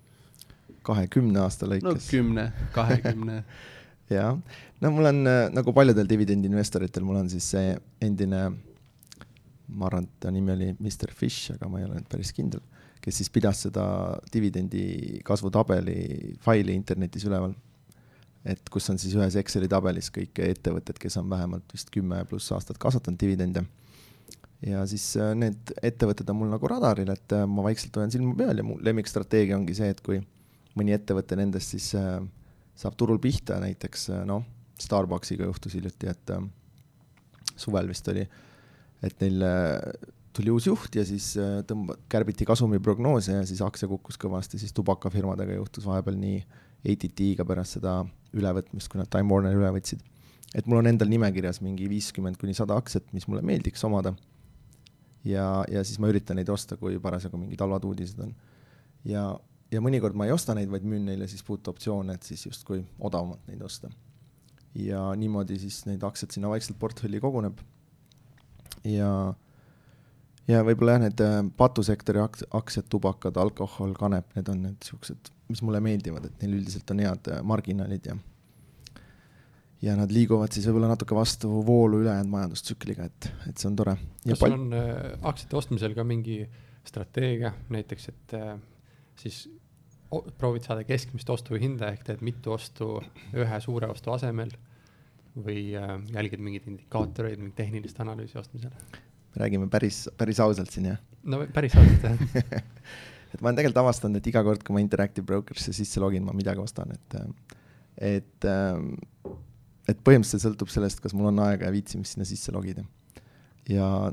[0.87, 1.87] kahekümne aasta lõikes?
[1.89, 2.45] no kümne,
[2.77, 3.41] kahekümne
[4.15, 4.39] jah,
[4.81, 8.45] no mul on äh, nagu paljudel dividendiinvestoritel, mul on siis see endine,
[9.75, 12.63] ma arvan, et ta nimi oli Mr Fish, aga ma ei ole nüüd päris kindel,
[13.05, 13.85] kes siis pidas seda
[14.33, 17.55] dividendi kasvutabeli faili internetis üleval.
[18.45, 22.53] et kus on siis ühes Exceli tabelis kõik ettevõtted, kes on vähemalt vist kümme pluss
[22.53, 23.65] aastat kasvatanud dividende
[24.67, 28.35] ja siis äh, need ettevõtted on mul nagu radaril, et äh, ma vaikselt hoian silma
[28.39, 30.21] peal ja mu lemmikstrateegia ongi see, et kui
[30.79, 32.19] mõni ettevõte nendest siis äh,
[32.79, 34.45] saab turul pihta, näiteks noh,
[34.81, 36.31] Starbucksiga juhtus hiljuti, et
[37.55, 38.25] suvel vist oli,
[39.07, 39.45] et neil
[40.35, 41.33] tuli uus juht ja siis
[41.69, 46.43] tõmba-, kärbiti kasumiprognoose ja siis aktsia kukkus kõvasti, siis tubakafirmadega juhtus vahepeal nii
[46.85, 48.01] ATT-ga pärast seda
[48.35, 50.03] ülevõtmist, kui nad Time Warneri üle võtsid.
[50.55, 54.15] et mul on endal nimekirjas mingi viiskümmend kuni sada aktsiat, mis mulle meeldiks omada
[55.25, 58.35] ja, ja siis ma üritan neid osta, kui parasjagu mingid halvad uudised on.
[59.09, 59.25] ja,
[59.73, 63.47] ja mõnikord ma ei osta neid, vaid müün neile siis puutoptsioone, et siis justkui odavamalt
[63.49, 63.91] neid osta.
[64.75, 67.61] ja niimoodi siis neid aktsiaid sinna vaikselt portfelli koguneb.
[68.85, 69.11] ja,
[70.51, 75.65] ja võib-olla jah, need äh, patusektori aktsiad, tubakad, alkohol, kanep, need on need siuksed, mis
[75.65, 78.19] mulle meeldivad, et neil üldiselt on head äh, marginaalid ja
[79.85, 83.97] ja nad liiguvad siis võib-olla natuke vastu voolu ülejäänud majandustsükliga, et, et see on tore.
[84.25, 84.93] kas sul on äh,
[85.31, 86.39] aktsiate ostmisel ka mingi
[86.85, 88.55] strateegia näiteks, et äh,
[89.21, 89.45] siis
[90.39, 92.95] proovid saada keskmist ostuhinda ehk teed mitu ostu
[93.35, 94.53] ühe suure ostu asemel
[95.35, 98.73] või äh, jälgid mingeid indikaatoreid, mingit tehnilist analüüsi ostmisel?
[99.37, 101.01] Räägime päris, päris ausalt siin, jah?
[101.25, 102.63] no päris ausalt, jah
[103.35, 106.35] et ma olen tegelikult avastanud, et iga kord, kui ma Interactive Brokerisse sisse login, ma
[106.37, 107.17] midagi ostan, et,
[108.15, 108.49] et
[109.91, 112.85] et põhimõtteliselt sõltub sellest, kas mul on aega ja viitsimist sinna sisse logida.
[113.69, 114.13] ja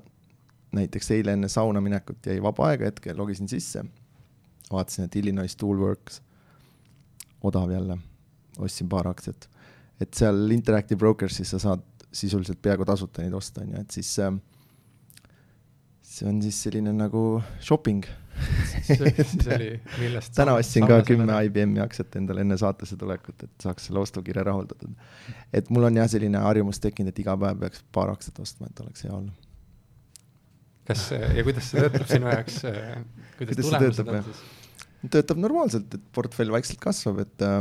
[0.71, 3.83] näiteks eile enne sauna minekut jäi vaba aega hetkel, logisin sisse,
[4.71, 6.21] vaatasin, et Illinois Toolworks,
[7.43, 7.97] odav jälle,
[8.59, 9.49] ostsin paar aktsiat.
[9.99, 14.19] et seal Interactive Brokersis sa saad sisuliselt peaaegu tasuta neid osta, on ju, et siis
[14.19, 14.33] äh,
[16.11, 17.23] see on siis selline nagu
[17.63, 18.03] shopping
[18.85, 19.69] siis oli,
[19.99, 24.43] millest täna ostsin ka kümme IBM-i aktsiat endale enne saatesse tulekut, et saaks selle ostukirja
[24.47, 24.93] rahuldatud.
[25.53, 28.83] et mul on jah, selline harjumus tekkinud, et iga päev peaks paar aktsiat ostma, et
[28.85, 29.31] oleks hea olla.
[30.87, 34.43] kas ja kuidas see töötab sinu jaoks, kuidas, kuidas tulemused on siis?
[35.17, 37.57] töötab normaalselt, et portfell vaikselt kasvab, et äh,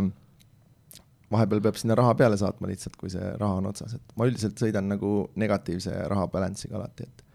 [1.32, 4.60] vahepeal peab sinna raha peale saatma lihtsalt, kui see raha on otsas, et ma üldiselt
[4.60, 7.26] sõidan nagu negatiivse raha balance'iga alati, et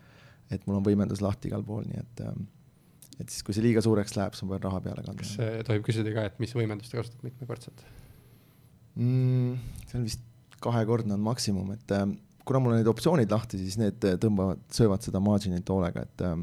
[0.54, 2.36] et mul on võimendus lahti igal pool, nii et äh,
[3.16, 5.24] et siis, kui see liiga suureks läheb, siis ma pean raha peale kandma.
[5.24, 7.86] kas tohib küsida ka, et mis võimendust te kasutate mitmekordselt
[9.00, 9.56] mm,?
[9.86, 10.26] see on vist
[10.66, 12.06] kahekordne on maksimum, et äh,
[12.46, 16.38] kuna mul on need optsioonid lahti, siis need tõmbavad, söövad seda margin'it hoolega, et äh,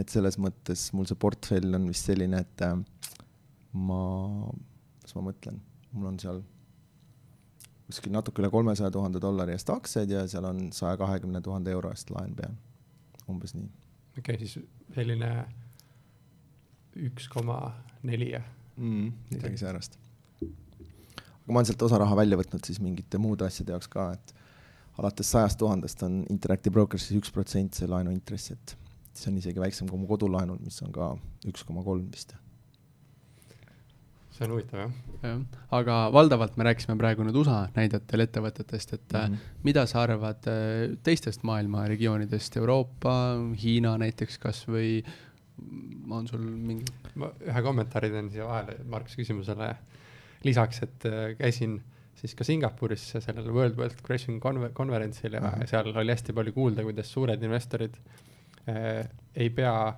[0.00, 2.62] et selles mõttes mul see portfell on vist selline, et
[3.76, 4.00] ma,
[5.02, 5.58] mis ma mõtlen,
[5.92, 6.40] mul on seal
[7.88, 11.90] kuskil natuke üle kolmesaja tuhande dollari eest aktsiaid ja seal on saja kahekümne tuhande euro
[11.92, 12.54] eest laen peal,
[13.32, 13.68] umbes nii.
[14.18, 14.58] okei okay,, siis
[14.94, 15.30] selline
[17.08, 17.58] üks koma
[18.06, 19.08] neli mm,.
[19.32, 19.98] midagi säärast.
[20.42, 24.34] aga ma olen sealt osa raha välja võtnud siis mingite muude asjade jaoks ka, et
[25.00, 28.76] alates sajast tuhandest on Interactive Brokersis üks protsent see laenuintress, et
[29.16, 31.14] see on isegi väiksem kui mu kodulaenul, mis on ka
[31.48, 32.36] üks koma kolm vist
[34.32, 34.94] see on huvitav jah.
[35.22, 35.42] jah,
[35.78, 39.52] aga valdavalt me rääkisime praegu nüüd USA näidetel ettevõtetest, et mm -hmm.
[39.62, 43.14] mida sa arvad äh, teistest maailma regioonidest, Euroopa,
[43.62, 45.02] Hiina näiteks kasvõi
[46.10, 46.84] on sul mingi?
[47.14, 49.74] ma ühe kommentaari teen siia vahele Markus küsimusele
[50.44, 51.80] lisaks, et äh, käisin
[52.18, 55.66] siis ka Singapuris sellel World Wealth Creation konver-, konverentsil ja mm -hmm.
[55.66, 57.98] seal oli hästi palju kuulda, kuidas suured investorid
[58.68, 59.94] äh, ei pea,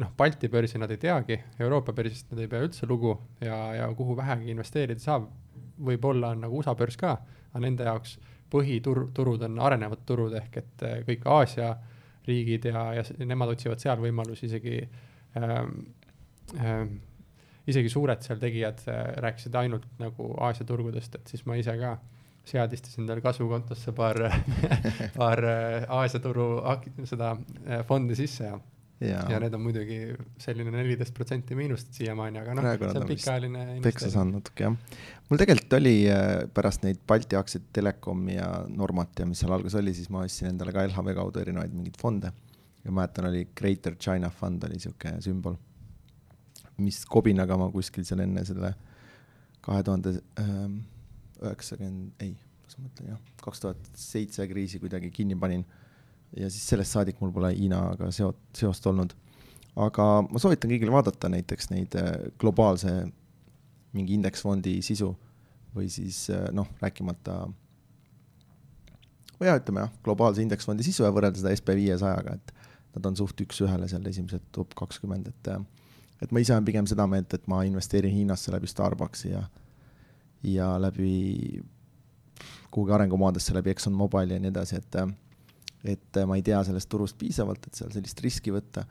[0.00, 3.88] noh, Balti börsi nad ei teagi, Euroopa börsist nad ei pea üldse lugu ja, ja
[3.96, 5.28] kuhu vähegi investeerida saab,
[5.82, 7.16] võib-olla on nagu USA börs ka,
[7.50, 8.16] aga nende jaoks
[8.52, 11.74] põhitur-, turud on arenevad turud ehk et äh, kõik Aasia
[12.26, 14.76] riigid ja, ja nemad otsivad seal võimalusi isegi
[15.38, 15.72] ähm,,
[16.60, 16.92] ähm,
[17.66, 21.96] isegi suured seal tegijad äh, rääkisid ainult nagu Aasia turgudest, et siis ma ise ka
[22.48, 24.18] seadistasin tal kasvukontosse paar
[25.20, 26.46] paar äh, Aasia turu
[27.04, 28.58] seda äh, fondi sisse ja
[29.02, 29.98] ja, ja need on muidugi
[30.42, 34.76] selline neliteist protsenti miinust siiamaani, aga noh, see on pikaajaline peksa saanud natuke jah.
[35.28, 39.80] mul tegelikult oli äh, pärast neid Balti aktsiaid, Telekomi ja Normat ja mis seal alguses
[39.80, 42.32] oli, siis ma ostsin endale ka LHV kaudu erinevaid mingeid fonde.
[42.84, 45.58] ja mäletan, oli Greater China Fund oli sihuke sümbol,
[46.82, 48.74] mis kobinaga ma kuskil seal enne selle
[49.62, 50.80] kahe tuhande ähm,
[51.42, 52.34] üheksakümmend, ei,
[52.66, 55.64] mis ma mõtlen jah, kaks tuhat seitse kriisi kuidagi kinni panin
[56.36, 59.14] ja siis sellest saadik mul pole Hiinaga seot-, seost olnud.
[59.76, 62.92] aga ma soovitan kõigile vaadata näiteks neid äh, globaalse
[63.92, 65.12] mingi indeksfondi sisu
[65.76, 67.36] või siis äh, noh, rääkimata
[69.40, 72.52] või jah, ütleme jah, globaalse indeksfondi sisu ja võrrelda seda SB viiesajaga, et
[72.96, 75.64] nad on suht üks-ühele seal esimesed top kakskümmend, et äh,
[76.22, 79.42] et ma ise olen pigem seda meelt, et ma investeerin Hiinasse läbi Starbucksi ja
[80.42, 81.62] ja läbi
[82.70, 84.96] kuhugi arengumaadesse läbi Exxon Mobile'i ja nii edasi, et
[85.84, 88.86] et äh, ma ei tea sellest turust piisavalt, et seal sellist riski võtta.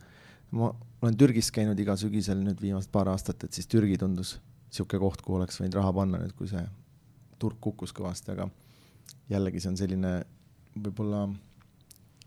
[0.51, 4.38] ma olen Türgis käinud iga sügisel nüüd viimased paar aastat, et siis Türgi tundus
[4.71, 6.63] niisugune koht, kuhu oleks võinud raha panna nüüd, kui see
[7.39, 8.49] turg kukkus kõvasti, aga
[9.32, 10.12] jällegi see on selline
[10.75, 11.25] võib-olla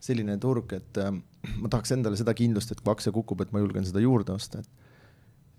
[0.04, 1.12] selline turg, et äh,
[1.60, 4.60] ma tahaks endale seda kindlust, et kui aktsia kukub, et ma julgen seda juurde osta,
[4.64, 4.82] et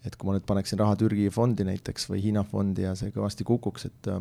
[0.06, 3.46] et kui ma nüüd paneksin raha Türgi fondi näiteks või Hiina fondi ja see kõvasti
[3.48, 4.20] kukuks, et äh,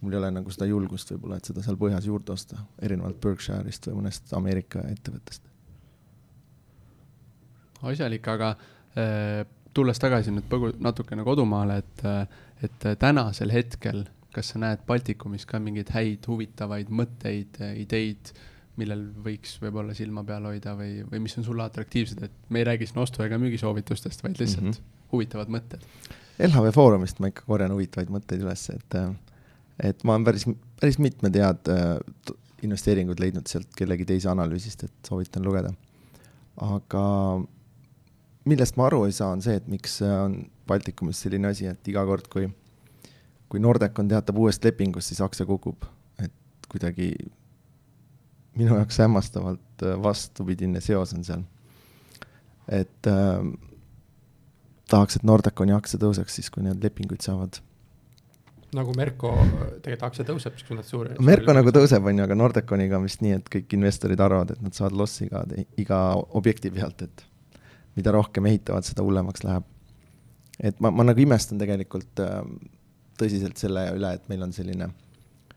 [0.00, 3.90] mul ei ole nagu seda julgust võib-olla, et seda seal põhjas juurde osta, erinevalt Berkshire'ist
[3.90, 5.42] või mõnest Ameerika ettevõttest.
[7.82, 9.42] asjalik, aga äh,
[9.74, 15.46] tulles tagasi nüüd põgu-, natukene kodumaale, et, äh, et tänasel hetkel, kas sa näed Baltikumis
[15.48, 18.32] ka mingeid häid huvitavaid mõtteid, ideid,
[18.80, 22.68] millel võiks võib-olla silma peal hoida või, või mis on sulle atraktiivsed, et me ei
[22.68, 25.08] räägi siin ostu- ega müügisoovitustest, vaid lihtsalt mm -hmm.
[25.12, 25.84] huvitavad mõtted?
[26.40, 29.10] LHV Foorumist ma ikka korjan huvitavaid mõtteid üles, et äh,
[29.82, 30.46] et ma olen päris,
[30.80, 32.34] päris mitmed head äh,
[32.66, 35.72] investeeringud leidnud sealt kellegi teise analüüsist, et soovitan lugeda.
[36.60, 37.04] aga
[38.50, 42.04] millest ma aru ei saa, on see, et miks on Baltikumis selline asi, et iga
[42.06, 42.48] kord, kui,
[43.48, 45.86] kui Nordecon teatab uuest lepingust, siis aktsia kukub,
[46.20, 47.14] et kuidagi
[48.58, 51.48] minu jaoks hämmastavalt äh, vastupidine seos on seal.
[52.68, 53.40] et äh,
[54.90, 57.62] tahaks, et Nordeconi aktsia tõuseks siis, kui need lepinguid saavad
[58.76, 59.32] nagu Merko
[59.82, 61.16] tegelikult aktsia tõuseb, siis kui nad suuri.
[61.26, 64.62] Merko nagu tõuseb, on ju, aga Nordeconiga on vist nii, et kõik investorid arvavad, et
[64.64, 65.42] nad saavad lossi ka
[65.80, 66.00] iga
[66.38, 67.24] objekti pealt, et
[67.98, 69.66] mida rohkem ehitavad, seda hullemaks läheb.
[70.60, 72.42] et ma, ma nagu imestan tegelikult äh,
[73.18, 74.90] tõsiselt selle üle, et meil on selline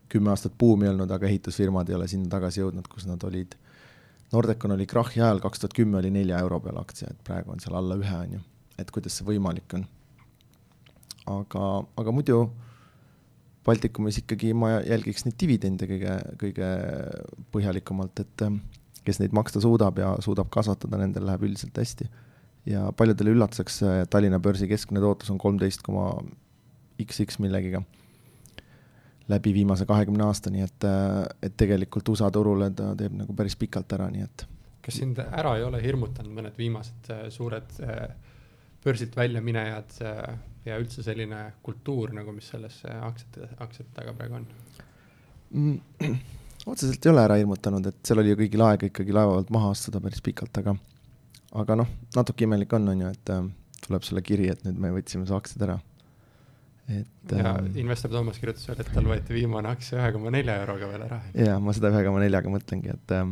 [0.08, 3.54] kümme aastat buumi olnud, aga ehitusfirmad ei ole sinna tagasi jõudnud, kus nad olid.
[4.32, 7.62] Nordecon oli krahhi ajal, kaks tuhat kümme oli nelja euro peal aktsia, et praegu on
[7.62, 8.44] seal alla ühe, on ju.
[8.78, 9.84] et kuidas see võimalik on.
[11.30, 11.66] aga,
[12.00, 12.38] aga muidu
[13.64, 16.70] Baltikumis ikkagi ma jälgiks neid dividende kõige, kõige
[17.54, 18.60] põhjalikumalt, et ähm,
[19.06, 22.08] kes neid maksta suudab ja suudab kasvatada, nendel läheb üldiselt hästi.
[22.66, 26.14] ja paljudele üllatuseks Tallinna börsi keskmine tootlus on kolmteist koma
[27.00, 27.82] XX millegiga
[29.28, 33.56] läbi viimase kahekümne aasta, nii et, äh, et tegelikult USA turule ta teeb nagu päris
[33.56, 34.46] pikalt ära, nii et.
[34.84, 38.10] kas sind ära ei ole hirmutanud mõned viimased äh, suured äh,
[38.84, 39.96] börsilt väljaminejad
[40.64, 44.48] ja üldse selline kultuur nagu, mis selles aktsiate, aktsiate taga praegu on
[45.50, 46.14] mm,?
[46.70, 49.72] otseselt ei ole ära hirmutanud, et seal oli ju kõigil aega ikkagi laeva pealt maha
[49.74, 50.76] astuda päris pikalt, aga,
[51.60, 53.42] aga noh, natuke imelik on, on ju, et äh,
[53.84, 55.78] tuleb sulle kiri, et nüüd me võtsime su aktsiad ära.
[56.88, 57.32] et.
[57.32, 60.88] ja äh, investor Toomas kirjutas veel, et tal võeti viimane aktsia ühe koma nelja euroga
[60.88, 61.20] veel ära.
[61.36, 63.28] ja ma seda ühe koma neljaga mõtlengi, et äh,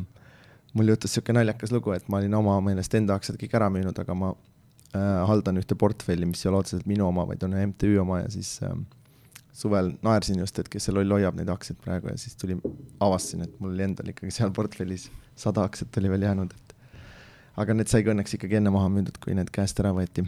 [0.76, 3.96] mul juhtus siuke naljakas lugu, et ma olin oma meelest enda aktsiad kõik ära müünud,
[4.04, 4.51] aga ma äh,
[4.98, 8.58] haldan ühte portfelli, mis ei ole otseselt minu oma, vaid on MTÜ oma ja siis
[8.66, 8.74] äh,
[9.56, 12.58] suvel naersin just, et kes see loll hoiab neid aktsiaid praegu ja siis tuli,
[13.00, 16.74] avastasin, et mul oli endal ikkagi seal portfellis sada aktsiat oli veel jäänud, et
[17.60, 20.24] aga need saigi õnneks ikkagi enne maha müüdud, kui need käest ära võeti.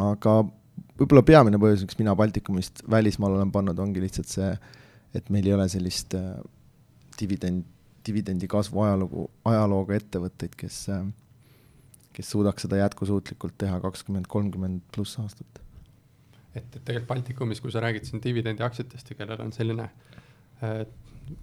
[0.00, 0.40] aga
[0.98, 4.50] võib-olla peamine põhjus, miks mina Baltikumist välismaal olen pannud, ongi lihtsalt see,
[5.14, 6.34] et meil ei ole sellist äh,
[7.20, 7.64] dividend,
[8.06, 11.04] dividendi kasvu ajalugu, ajalooga ettevõtteid, kes äh,
[12.14, 15.60] kes suudaks seda jätkusuutlikult teha kakskümmend, kolmkümmend pluss aastat.
[16.54, 19.88] et, et tegelikult Baltikumis, kui sa räägid siin dividendiaktsiatest ja kellel on selline
[20.62, 20.84] äh,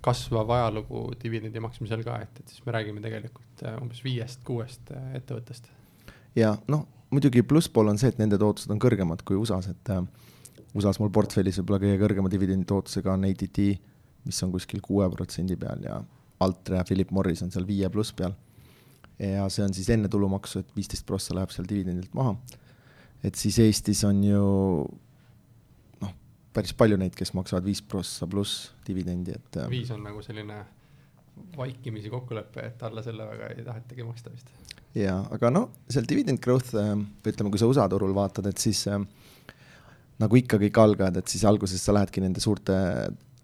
[0.05, 5.13] kasvav ajalugu dividendi maksmisel ka, et, et siis me räägime tegelikult äh, umbes viiest-kuuest äh,
[5.19, 5.69] ettevõttest.
[6.37, 10.03] ja noh, muidugi plusspool on see, et nende tootlused on kõrgemad kui USA-s, et äh,
[10.77, 13.59] USA-s mul portfellis võib-olla kõige kõrgema dividendi tootlusega on ATT,
[14.27, 15.99] mis on kuskil kuue protsendi peal ja
[16.41, 18.33] Altre ja Philip Morris on seal viie pluss peal
[19.21, 22.35] ja see on siis enne tulumaksu, et viisteist prossa läheb seal dividendilt maha.
[23.23, 24.43] et siis Eestis on ju
[26.01, 26.13] noh,
[26.53, 29.63] päris palju neid, kes maksavad viis prossa pluss dividendi, et.
[29.69, 30.63] viis on nagu selline
[31.57, 34.51] vaikimisi kokkulepe, et alla selle väga ei tahetagi maksta vist.
[34.97, 36.95] jaa, aga noh, seal dividend growth äh,,
[37.27, 38.99] ütleme, kui sa USA turul vaatad, et siis äh,
[40.21, 42.75] nagu ikka kõik algajad, et siis alguses sa lähedki nende suurte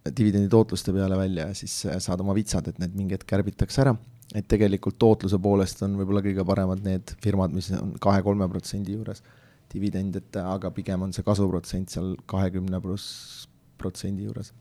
[0.07, 3.85] dividendi tootluste peale välja ja siis äh, saad oma vitsad, et need mingi hetk kärbitakse
[3.85, 3.95] ära.
[4.35, 9.23] Et tegelikult tootluse poolest on võib-olla kõige paremad need firmad, mis on kahe-kolme protsendi juures
[9.71, 13.47] dividend, et aga pigem on see kasvuprotsent seal kahekümne pluss
[13.79, 14.53] protsendi juures.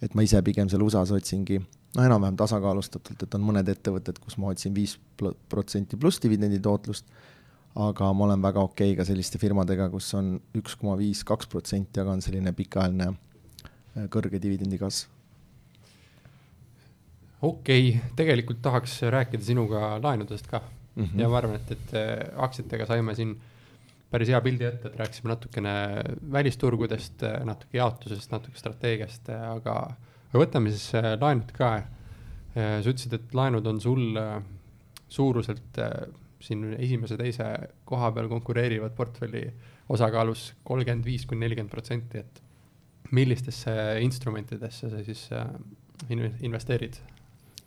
[0.00, 4.38] et ma ise pigem seal USA-s otsingi noh, enam-vähem tasakaalustatult, et on mõned ettevõtted, kus
[4.40, 4.96] ma otsin viis
[5.50, 7.06] protsenti pluss dividendi tootlust,
[7.78, 11.50] aga ma olen väga okei okay ka selliste firmadega, kus on üks koma viis, kaks
[11.50, 15.19] protsenti, aga on selline pikaajaline äh, kõrge dividendi kasv.
[17.42, 20.62] Okei okay,, tegelikult tahaks rääkida sinuga laenudest ka
[20.94, 21.20] mm -hmm.
[21.20, 23.38] ja ma arvan, et, et äh, aktsiatega saime siin
[24.10, 25.72] päris hea pildi ette, et rääkisime natukene
[26.32, 29.76] välisturgudest, natuke jaotusest, natuke strateegiast, aga,
[30.30, 31.76] aga võtame siis äh, laenud ka.
[32.50, 34.40] Äh, sa ütlesid, et laenud on sul äh,
[35.10, 35.78] suuruselt
[36.40, 37.46] siin esimese, teise
[37.86, 39.44] koha peal konkureerivad portfelli
[39.90, 42.42] osakaalus kolmkümmend viis kuni nelikümmend protsenti, et
[43.14, 43.72] millistesse
[44.06, 45.24] instrumentidesse sa siis
[46.46, 47.00] investeerid,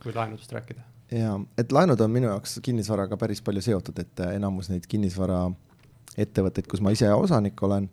[0.03, 0.85] kui laenudest rääkida?
[1.13, 5.55] jaa, et laenud on minu jaoks kinnisvaraga päris palju seotud, et enamus neid kinnisvara äh,
[6.17, 7.87] ettevõtteid, kus ma ise osanik olen,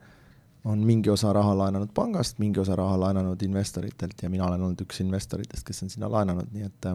[0.68, 4.82] on mingi osa raha laenanud pangast, mingi osa raha laenanud investoritelt ja mina olen olnud
[4.84, 6.90] üks investoritest, kes on sinna laenanud, nii et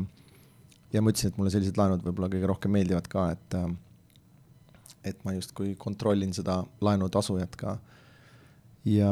[0.94, 3.60] ja ma ütlesin, et mulle sellised laenud võib-olla kõige rohkem meeldivad ka, et
[5.06, 7.76] et ma justkui kontrollin seda laenutasujat ka
[8.90, 9.12] ja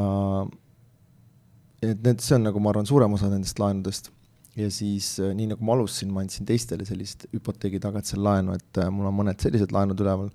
[1.83, 4.12] et need, see on nagu ma arvan, suurem osa nendest laenudest
[4.57, 9.09] ja siis nii nagu ma alustasin, ma andsin teistele sellist hüpoteegi tagatisel laenu, et mul
[9.09, 10.29] on mõned sellised laenud üleval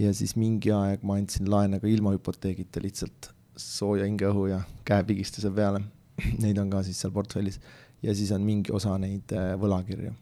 [0.00, 5.50] ja siis mingi aeg ma andsin laene ka ilma hüpoteegita lihtsalt sooja hingeõhu ja käepigistuse
[5.54, 5.82] peale.
[6.42, 7.60] Neid on ka siis seal portfellis
[8.02, 10.12] ja siis on mingi osa neid äh, võlakirju.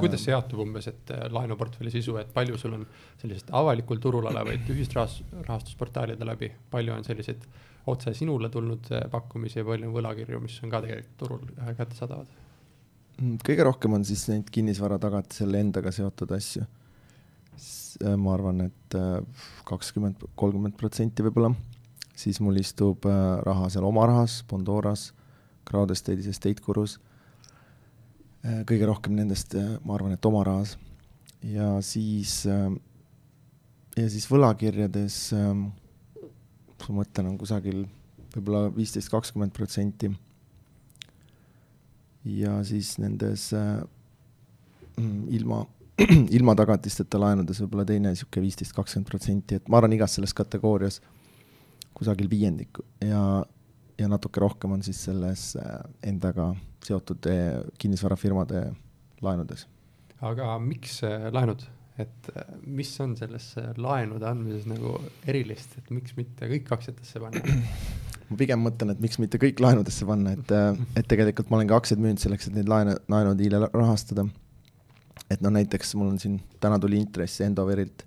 [0.00, 2.86] Kuidas see jaotub umbes, et äh, laenuportfelli sisu, et palju sul on
[3.20, 7.46] selliseid avalikul turul olevaid ühisrahastusportaalide läbi, palju on selliseid
[7.92, 11.46] otse sinule tulnud äh, pakkumisi ja palju on võlakirju, mis on ka tegelikult turul
[11.78, 12.42] kättesaadavad?
[13.16, 16.66] Mm, kõige rohkem on siis neid kinnisvara tagatisele endaga seotud asju.
[18.04, 19.20] Äh, ma arvan, et äh,
[19.68, 21.54] kakskümmend, kolmkümmend protsenti võib-olla,
[22.16, 25.10] siis mul istub äh, raha seal oma rahas, Bondoras,
[25.66, 26.98] Crowd Estate'is, Estate Gurus,
[28.42, 30.76] kõige rohkem nendest, ma arvan, et oma rahas,
[31.46, 37.84] ja siis, ja siis võlakirjades, ma mõtlen, on kusagil
[38.36, 40.12] võib-olla viisteist, kakskümmend protsenti,
[42.36, 43.48] ja siis nendes
[44.96, 45.64] ilma
[46.36, 51.00] ilma tagatisteta laenudes võib-olla teine niisugune viisteist, kakskümmend protsenti, et ma arvan, igas selles kategoorias
[51.96, 53.22] kusagil viiendik ja,
[53.96, 56.50] ja natuke rohkem on siis selles äh, endaga
[56.86, 58.68] seotud äh, kinnisvarafirmade
[59.24, 59.66] laenudes.
[60.20, 61.66] aga miks äh, laenud,
[62.00, 62.30] et
[62.66, 64.96] mis on selles laenude andmises nagu
[65.28, 67.60] erilist, et miks mitte kõik aktsiatesse panna?
[68.30, 70.56] ma pigem mõtlen, et miks mitte kõik laenudesse panna, et,
[70.98, 74.26] et tegelikult ma olen ka aktsiaid müünud selleks, et neid laene, laenudiile rahastada
[75.30, 78.04] et noh, näiteks mul on siin, täna tuli intress Endoverilt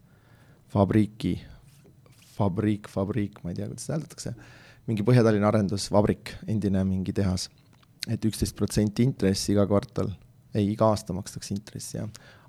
[0.69, 1.33] Fabriiki,
[2.35, 4.33] Fabriik, Fabriik, ma ei tea, kuidas seda hääldatakse,
[4.87, 7.49] mingi Põhja-Tallinna arendusvabrik, endine mingi tehas,
[8.07, 10.13] et üksteist protsenti intressi iga kvartal,
[10.53, 12.07] ei, iga aasta makstakse intressi ja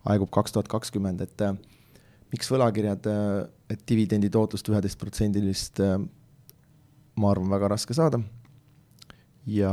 [0.08, 1.56] aegub kaks tuhat kakskümmend, et äh,
[2.32, 5.98] miks võlakirjad, äh, et dividendi tootlust üheteistprotsendilist äh,
[7.20, 8.20] ma arvan, väga raske saada.
[9.50, 9.72] ja,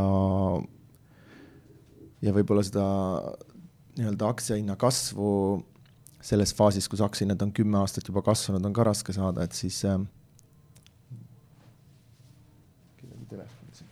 [2.24, 2.86] ja võib-olla seda
[3.98, 5.32] nii-öelda aktsiahinna kasvu
[6.24, 9.84] selles faasis, kus aktsiahinnad on kümme aastat juba kasvanud, on ka raske saada, et siis
[9.86, 10.00] äh,.
[12.98, 13.90] kellegi telefon siin.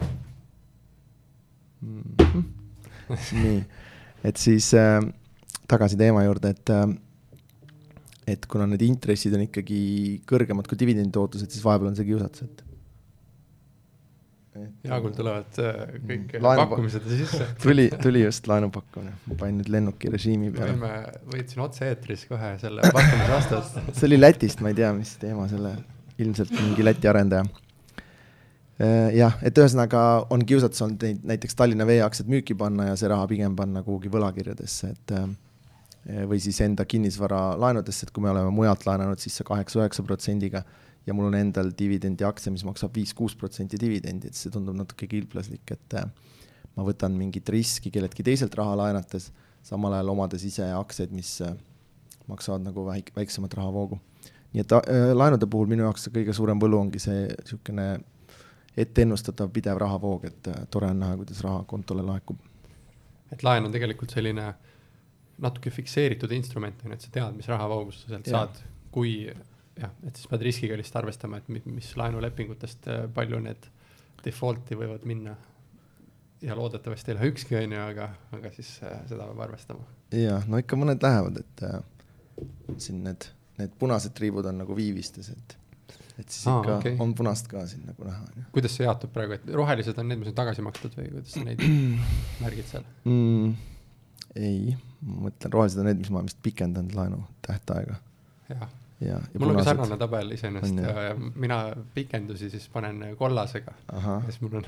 [0.00, 0.16] Mhm.
[1.82, 3.58] Nii,
[4.28, 5.00] et siis äh,
[5.70, 6.86] tagasi teema juurde, et äh,
[8.28, 9.82] et kuna need intressid on ikkagi
[10.28, 12.64] kõrgemad kui dividenditootlused, siis vahepeal on see kiusatus, et
[14.86, 16.64] ja kui tulevad äh, kõik Laenu...
[16.64, 17.46] pakkumised sisse.
[17.62, 20.74] Tuli, tuli just laenupakkumine, ma panin nüüd lennukirežiimi peale.
[20.74, 20.92] võime,
[21.34, 23.62] võitsin otse-eetris kohe selle pakkumise vastu
[23.92, 25.74] see oli Lätist, ma ei tea, mis teema selle,
[26.18, 27.46] ilmselt mingi Läti arendaja.
[28.78, 30.00] Äh, jah, et ühesõnaga
[30.30, 33.82] on kiusatus olnud neid näiteks Tallinna Vee aktsiad müüki panna ja see raha pigem panna
[33.82, 35.24] kuhugi võlakirjadesse, et äh,
[36.30, 40.62] või siis enda kinnisvara laenudesse, et kui me oleme mujalt laenanud, siis see kaheksa-üheksa protsendiga
[41.08, 45.08] ja mul on endal dividendi aktsia, mis maksab viis-kuus protsenti dividendi, et see tundub natuke
[45.10, 46.36] kilplaslik, et äh,
[46.76, 49.32] ma võtan mingit riski kelleltki teiselt raha laenates,
[49.66, 51.32] samal ajal omades ise aktsiaid, mis
[52.30, 53.98] maksavad nagu väik-, väiksemat rahavoogu.
[54.54, 57.88] nii et äh, laenude puhul minu jaoks kõige suurem võlu ongi see niisugune
[58.78, 62.38] etteennustatav pidev rahavoog, et äh, tore on näha, kuidas raha kontole laekub.
[63.32, 64.46] et laen on tegelikult selline
[65.38, 68.38] natuke fikseeritud instrument, on ju, et sa tead, mis rahavoogust sa sealt ja.
[68.38, 68.62] saad,
[68.94, 69.12] kui
[69.78, 73.68] jah, et siis pead riskiga lihtsalt arvestama, et mis laenulepingutest äh, palju need
[74.24, 75.36] default'i võivad minna.
[76.42, 79.86] ja loodetavasti ei lähe ükski, on ju, aga, aga siis äh, seda peab arvestama.
[80.14, 81.80] jah, no ikka mõned lähevad, et äh,
[82.78, 85.58] siin need, need punased triibud on nagu viivistes, et
[86.18, 86.96] et siis Aa, ikka okay.
[87.02, 88.46] on punast ka siin nagu näha.
[88.54, 91.44] kuidas see jaotub praegu, et rohelised on need, mis on tagasi makstud või kuidas sa
[91.46, 91.62] neid
[92.44, 93.54] märgid seal mm,?
[94.38, 98.00] ei, ma mõtlen, rohelised on need, mis ma vist pikendanud laenu tähtaega.
[98.50, 98.68] jah
[99.00, 101.62] ja, ja mul on ka sarnane tabel iseenesest mina
[101.94, 103.74] pikendusi siis panen kollasega.
[103.92, 104.66] ja siis mul on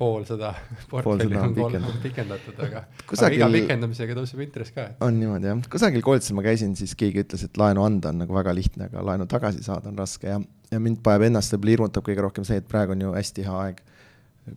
[0.00, 0.52] pool seda
[0.90, 3.44] portfelli on pikendatud, pikendatud, aga Kusagil...
[3.44, 4.86] aga iga pikendamisega tõuseb intress ka.
[5.06, 8.36] on niimoodi jah, kusagil koolitusel ma käisin, siis keegi ütles, et laenu anda on nagu
[8.36, 10.40] väga lihtne, aga laenu tagasi saada on raske ja,
[10.72, 13.56] ja mind paneb ennast võib-olla hirmutab kõige rohkem see, et praegu on ju hästi hea
[13.66, 13.82] aeg.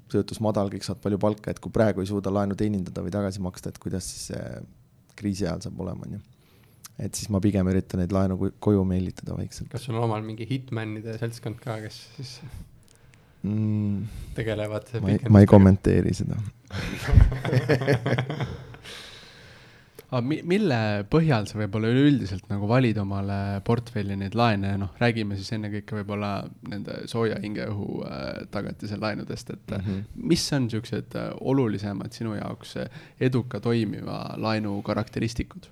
[0.10, 3.44] töötus madal, kõik saavad palju palka, et kui praegu ei suuda laenu teenindada või tagasi
[3.44, 4.62] maksta, et kuidas siis see
[5.20, 6.24] kriisi ajal saab olema, on ju
[7.04, 9.70] et siis ma pigem üritan neid laenu koju meelitada vaikselt.
[9.72, 12.38] kas sul on omal mingi hitmanide seltskond ka, kes siis
[13.44, 14.04] mm,
[14.36, 14.92] tegelevad.
[15.02, 16.40] ma ei, ma ei kommenteeri seda
[20.14, 20.78] aga mi-, mille
[21.12, 26.32] põhjal sa võib-olla üleüldiselt nagu valid omale portfelli neid laene, noh, räägime siis ennekõike võib-olla
[26.70, 30.26] nende sooja hingeõhu äh, tagatise laenudest, et mm -hmm.
[30.32, 32.78] mis on siuksed äh, olulisemad sinu jaoks
[33.20, 35.70] eduka toimiva laenu karakteristikud?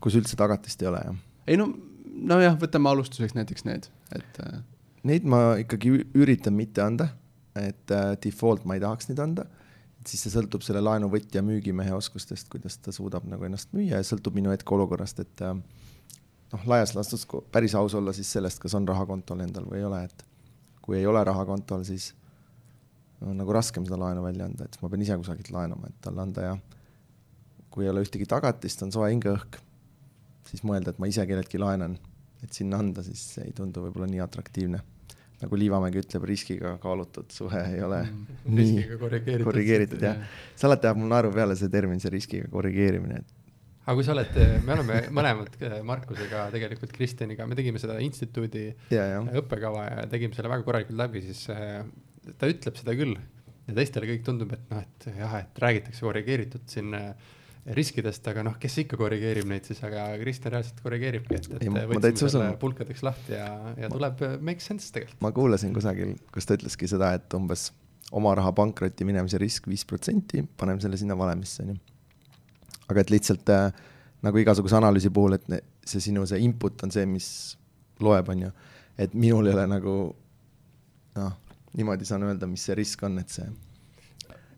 [0.00, 1.16] kus üldse tagatist ei ole, jah?
[1.46, 1.70] ei no,
[2.14, 4.60] nojah, võtame alustuseks näiteks need, et äh,
[5.04, 7.10] Neid ma ikkagi üritan mitte anda,
[7.58, 9.44] et äh, default ma ei tahaks neid anda,
[10.08, 14.36] siis see sõltub selle laenuvõtja müügimehe oskustest, kuidas ta suudab nagu ennast müüa ja sõltub
[14.36, 15.56] minu hetkeolukorrast, et äh,
[16.54, 19.88] noh, laias laastus päris aus olla siis sellest, kas on raha kontol endal või ei
[19.88, 20.24] ole, et
[20.84, 22.12] kui ei ole raha kontol, siis
[23.24, 26.24] on nagu raskem seda laenu välja anda, et ma pean ise kusagilt laenama, et talle
[26.24, 26.56] anda ja
[27.72, 29.60] kui ei ole ühtegi tagatist, on soe hingeõhk,
[30.48, 31.96] siis mõelda, et ma ise kelleltki laenan,
[32.44, 34.82] et sinna anda, siis ei tundu võib-olla nii atraktiivne
[35.42, 40.20] nagu Liivamägi ütleb, riskiga kaalutud suhe ei ole mm, nii korrigeeritud, korrigeeritud jah.
[40.54, 43.20] see alati ajab mul naeru peale, see termin, see riskiga korrigeerimine,
[43.84, 48.66] aga kui sa oled, me oleme mõlemad äh, Markusega tegelikult Kristjaniga, me tegime seda instituudi
[48.94, 49.22] ja, ja.
[49.42, 51.82] õppekava ja tegime selle väga korralikult läbi, siis äh,
[52.40, 56.64] ta ütleb seda küll ja teistele kõik tundub, et noh, et jah, et räägitakse korrigeeritud
[56.70, 57.34] siin äh,
[57.72, 62.28] riskidest, aga noh, kes ikka korrigeerib neid siis, aga Kristjan reaalselt korrigeeribki, et, et võtsime
[62.34, 63.46] selle pulkadeks lahti ja,
[63.80, 65.22] ja tuleb äh, make sense tegelikult.
[65.24, 67.70] ma kuulasin kusagil, kus ta ütleski seda, et umbes
[68.14, 71.78] oma raha pankrotti minemise risk viis protsenti, paneme selle sinna valemisse, onju.
[72.92, 73.66] aga et lihtsalt äh,
[74.24, 77.28] nagu igasuguse analüüsi puhul, et ne, see sinu see input on see, mis
[78.04, 78.52] loeb, onju.
[79.00, 79.98] et minul ei ole nagu
[81.16, 81.34] noh,
[81.78, 83.48] niimoodi saan öelda, mis see risk on, et see,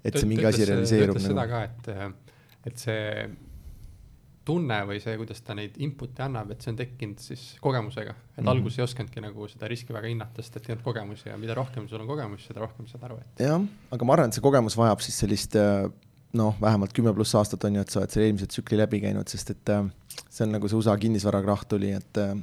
[0.02, 1.14] et see mingi asi realiseerub.
[1.14, 1.38] ta ütles nagu.
[1.38, 2.25] seda ka, et äh,
[2.66, 3.28] et see
[4.46, 8.16] tunne või see, kuidas ta neid input'e annab, et see on tekkinud siis kogemusega, et
[8.16, 8.50] mm -hmm.
[8.52, 11.54] alguses ei osanudki nagu seda riski väga hinnata, sest et ei olnud kogemusi ja mida
[11.54, 13.44] rohkem sul on kogemusi, seda rohkem saad aru, et.
[13.46, 15.90] jah, aga ma arvan, et see kogemus vajab siis sellist äh,
[16.38, 19.28] noh, vähemalt kümme pluss aastat on ju, et sa oled selle eelmise tsükli läbi käinud,
[19.28, 19.90] sest et äh,
[20.30, 22.36] see on nagu see USA kinnisvarakrahh tuli, et äh,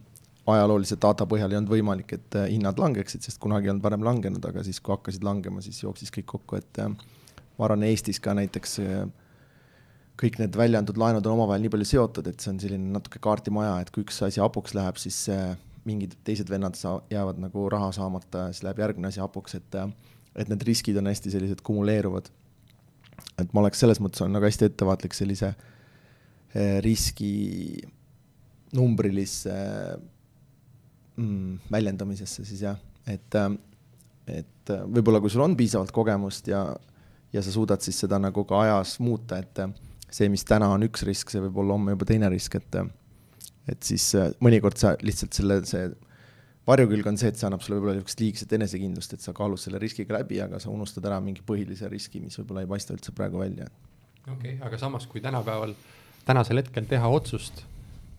[0.47, 4.43] ajaloolise data põhjal ei olnud võimalik, et hinnad langeksid, sest kunagi ei olnud varem langenud,
[4.45, 8.79] aga siis, kui hakkasid langema, siis jooksis kõik kokku, et ma arvan, Eestis ka näiteks
[8.83, 9.05] äh,
[10.19, 13.21] kõik need välja antud laenud on omavahel nii palju seotud, et see on selline natuke
[13.23, 15.25] kaardimaja, et kui üks asi hapuks läheb, siis
[15.87, 19.79] mingid teised vennad saa-, jäävad nagu raha saamata ja siis läheb järgmine asi hapuks, et
[20.33, 22.29] et need riskid on hästi sellised kumuleeruvad.
[23.37, 25.51] et ma oleks selles mõttes olen nagu hästi ettevaatlik sellise
[26.55, 27.81] eh, riski
[28.73, 29.53] numbrilisse
[31.15, 33.37] mm, väljendamisesse siis jah, et,
[34.27, 36.65] et võib-olla kui sul on piisavalt kogemust ja,
[37.33, 39.61] ja sa suudad siis seda nagu ka ajas muuta, et
[40.13, 42.79] see, mis täna on üks risk, see võib olla homme juba teine risk, et
[43.71, 45.87] et siis äh, mõnikord sa lihtsalt selle, see
[46.67, 49.79] varjukülg on see, et see annab sulle võib-olla niisugust liigset enesekindlust, et sa kaalud selle
[49.83, 53.41] riskiga läbi, aga sa unustad ära mingi põhilise riski, mis võib-olla ei paista üldse praegu
[53.41, 53.67] välja.
[54.27, 55.75] okei okay,, aga samas, kui tänapäeval,
[56.27, 57.63] tänasel hetkel teha otsust,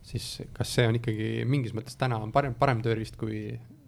[0.05, 3.47] siis kas see on ikkagi mingis mõttes täna on parem, parem tööriist, kui,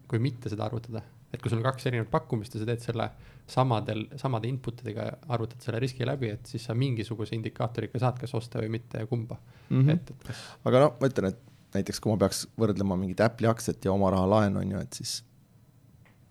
[0.10, 1.04] kui mitte seda arvutada?
[1.38, 3.12] Et kui sul on kaks erinevat pakkumist ja sa teed selle
[3.48, 8.34] samadel, samade input idega arvutad selle riski läbi, et siis sa mingisuguse indikaatoriga saad kas
[8.38, 9.78] osta või mitte ja kumba mm.
[9.78, 9.94] -hmm.
[9.94, 10.44] et, et kas.
[10.68, 14.12] aga noh, ma ütlen, et näiteks kui ma peaks võrdlema mingit Apple'i aktsiat ja oma
[14.12, 15.20] raha laenu on ju, et siis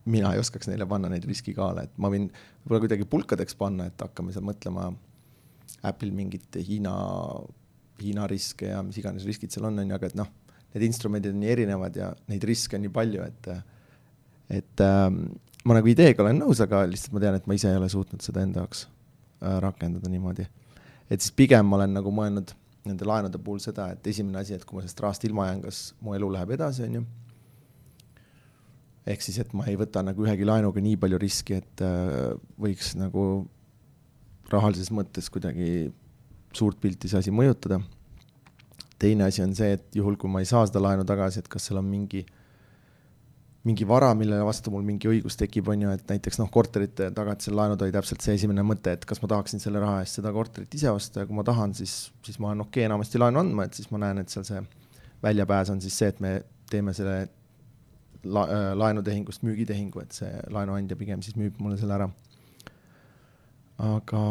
[0.06, 4.02] mina ei oskaks neile panna neid riskikaale, et ma võin võib-olla kuidagi pulkadeks panna, et
[4.02, 4.90] hakkame seal mõtlema
[5.86, 6.94] Apple'il mingit Hiina,
[8.02, 10.28] Hiina riske ja mis iganes riskid seal on, on ju, aga et noh,
[10.74, 13.50] need instrumendid on nii erinevad ja neid riske on nii palju, et
[14.52, 15.24] et ähm,
[15.66, 18.22] ma nagu ideega olen nõus, aga lihtsalt ma tean, et ma ise ei ole suutnud
[18.24, 20.46] seda enda jaoks äh, rakendada niimoodi.
[21.10, 22.54] et siis pigem ma olen nagu mõelnud
[22.86, 25.80] nende laenude puhul seda, et esimene asi, et kui ma sellest rahast ilma jään, kas
[26.02, 27.04] mu elu läheb edasi, on ju.
[29.06, 32.32] ehk siis, et ma ei võta nagu ühegi laenuga nii palju riski, et äh,
[32.62, 33.26] võiks nagu
[34.52, 35.90] rahalises mõttes kuidagi
[36.56, 37.80] suurt pilti see asi mõjutada.
[38.98, 41.66] teine asi on see, et juhul, kui ma ei saa seda laenu tagasi, et kas
[41.68, 42.24] seal on mingi,
[43.66, 47.56] mingi vara, millele vastu mul mingi õigus tekib, on ju, et näiteks noh, korterite tagatisel
[47.58, 50.74] laenud oli täpselt see esimene mõte, et kas ma tahaksin selle raha eest seda korterit
[50.78, 51.96] ise osta ja kui ma tahan, siis,
[52.26, 54.62] siis ma olen okei okay, enamasti laenu andma, et siis ma näen, et seal see
[55.24, 56.32] väljapääs on siis see, et me
[56.70, 57.16] teeme selle
[58.22, 58.46] la,
[58.78, 62.08] laenutehingust müügitehingu, et see laenuandja pigem siis müüb mulle selle ära.
[63.82, 64.22] aga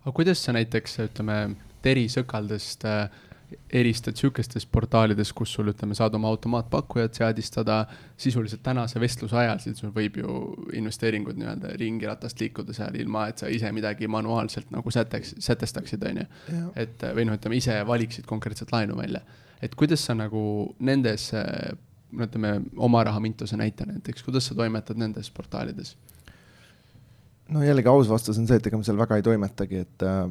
[0.00, 1.38] aga kuidas sa näiteks, ütleme,
[1.84, 3.24] terisõkaldest äh,
[3.72, 7.78] eristad sihukestest portaalides, kus sul, ütleme, saad oma automaatpakkujat seadistada
[8.20, 10.38] sisuliselt tänase vestluse ajal, siis sul võib ju
[10.76, 16.22] investeeringud nii-öelda ringiratast liikuda seal ilma, et sa ise midagi manuaalselt nagu säteks, sätestaksid, on
[16.22, 16.26] ju.
[16.76, 19.22] et või noh, ütleme ise valiksid konkreetselt laenu välja.
[19.62, 21.30] et kuidas sa nagu nendes,
[22.12, 25.96] no ütleme, oma raha mintuse näite näiteks, kuidas sa toimetad nendes portaalides?
[27.48, 30.28] no jällegi aus vastus on see, et ega ma seal väga ei toimetagi, et äh,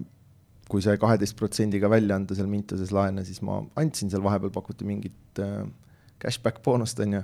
[0.72, 4.88] kui sai kaheteist protsendiga välja anda seal Mintuses laene, siis ma andsin seal vahepeal pakuti
[4.88, 5.62] mingit äh,
[6.22, 7.24] cashback boonust, on ju.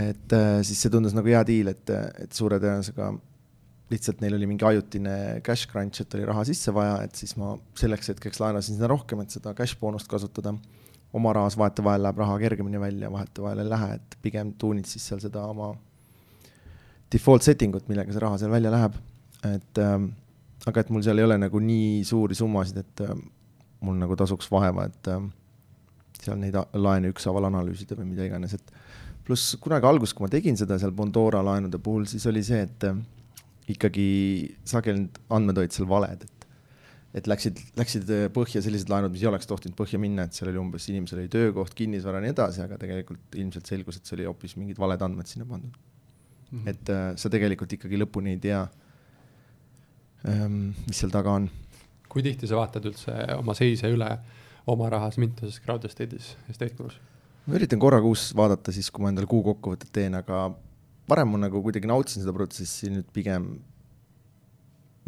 [0.00, 1.92] et äh, siis see tundus nagu hea diil, et,
[2.24, 3.12] et suure tõenäosusega
[3.92, 5.14] lihtsalt neil oli mingi ajutine
[5.44, 9.22] cash crunch, et oli raha sisse vaja, et siis ma selleks hetkeks laenasin seda rohkem,
[9.24, 10.54] et seda cash boonust kasutada.
[11.12, 15.20] oma rahas vahetevahel läheb raha kergemini välja, vahetevahel ei lähe, et pigem tuunid siis seal
[15.20, 15.74] seda oma
[17.12, 18.96] default setting ut, millega see raha seal välja läheb.
[19.44, 20.06] et ähm,
[20.68, 23.14] aga et mul seal ei ole nagu nii suuri summasid, et äh,
[23.82, 25.24] mul nagu tasuks vaeva, et äh,
[26.22, 28.74] seal neid laene ükshaaval analüüsida või mida iganes, et
[29.26, 32.86] pluss kunagi alguses, kui ma tegin seda seal Bondora laenude puhul, siis oli see, et
[32.88, 33.02] äh,
[33.72, 34.06] ikkagi
[34.68, 36.38] sageli need andmed olid seal valed, et
[37.12, 40.56] et läksid, läksid põhja sellised laenud, mis ei oleks tohtinud põhja minna, et seal oli
[40.56, 44.24] umbes, inimesel oli töökoht, kinnisvara ja nii edasi, aga tegelikult ilmselt selgus, et see oli
[44.24, 46.58] hoopis mingid valed andmed sinna pandud mm.
[46.58, 46.70] -hmm.
[46.72, 48.62] et äh, sa tegelikult ikkagi lõpuni ei tea
[50.22, 51.48] mis seal taga on.
[52.12, 54.10] kui tihti sa vaatad üldse oma seise üle
[54.70, 56.98] oma rahas Mintuses, Crowdestate'is, Estate Gurus?
[57.46, 60.44] ma üritan korra kuus vaadata siis, kui ma endale kuu kokkuvõtet teen, aga
[61.10, 63.48] varem ma nagu kuidagi nautisin seda protsessi, nüüd pigem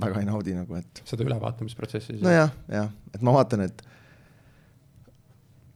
[0.02, 1.02] väga ei naudi nagu, et.
[1.06, 2.18] seda ülevaatamisprotsessi?
[2.24, 3.84] nojah, jah, et ma vaatan, et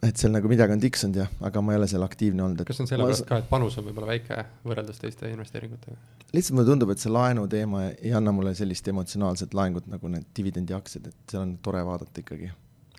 [0.07, 2.63] et seal nagu midagi on tiksunud jah, aga ma ei ole seal aktiivne olnud.
[2.67, 3.29] kas on sellepärast ma...
[3.33, 5.99] ka, et panus on võib-olla väike võrreldes teiste investeeringutega?
[6.37, 10.29] lihtsalt mulle tundub, et see laenu teema ei anna mulle sellist emotsionaalset laengut nagu need
[10.39, 12.51] dividendiaktsiad, et seal on tore vaadata ikkagi.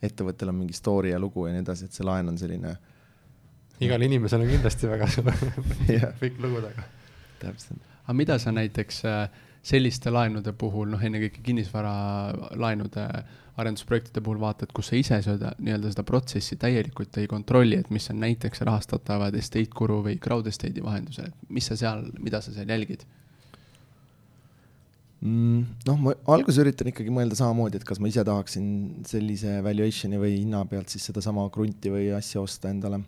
[0.03, 2.75] ettevõttel on mingi story ja lugu ja nii edasi, et see laen on selline.
[3.79, 5.07] igal inimesel on kindlasti väga
[6.23, 6.89] pikk lugu taga.
[7.39, 7.85] täpselt.
[8.03, 9.29] aga mida sa näiteks äh,
[9.66, 13.05] selliste laenude puhul, noh, ennekõike kinnisvaralaenude
[13.60, 18.07] arendusprojektide puhul vaatad, kus sa ise seda nii-öelda seda protsessi täielikult ei kontrolli, et mis
[18.14, 22.72] on näiteks rahastatavad estate guru või crowd estate'i vahendusel, mis sa seal, mida sa seal
[22.72, 23.03] jälgid?
[25.20, 28.70] Mm, noh, ma alguses üritan ikkagi mõelda samamoodi, et kas ma ise tahaksin
[29.07, 33.03] sellise valuation'i või hinna pealt siis sedasama krunti või asja osta endale.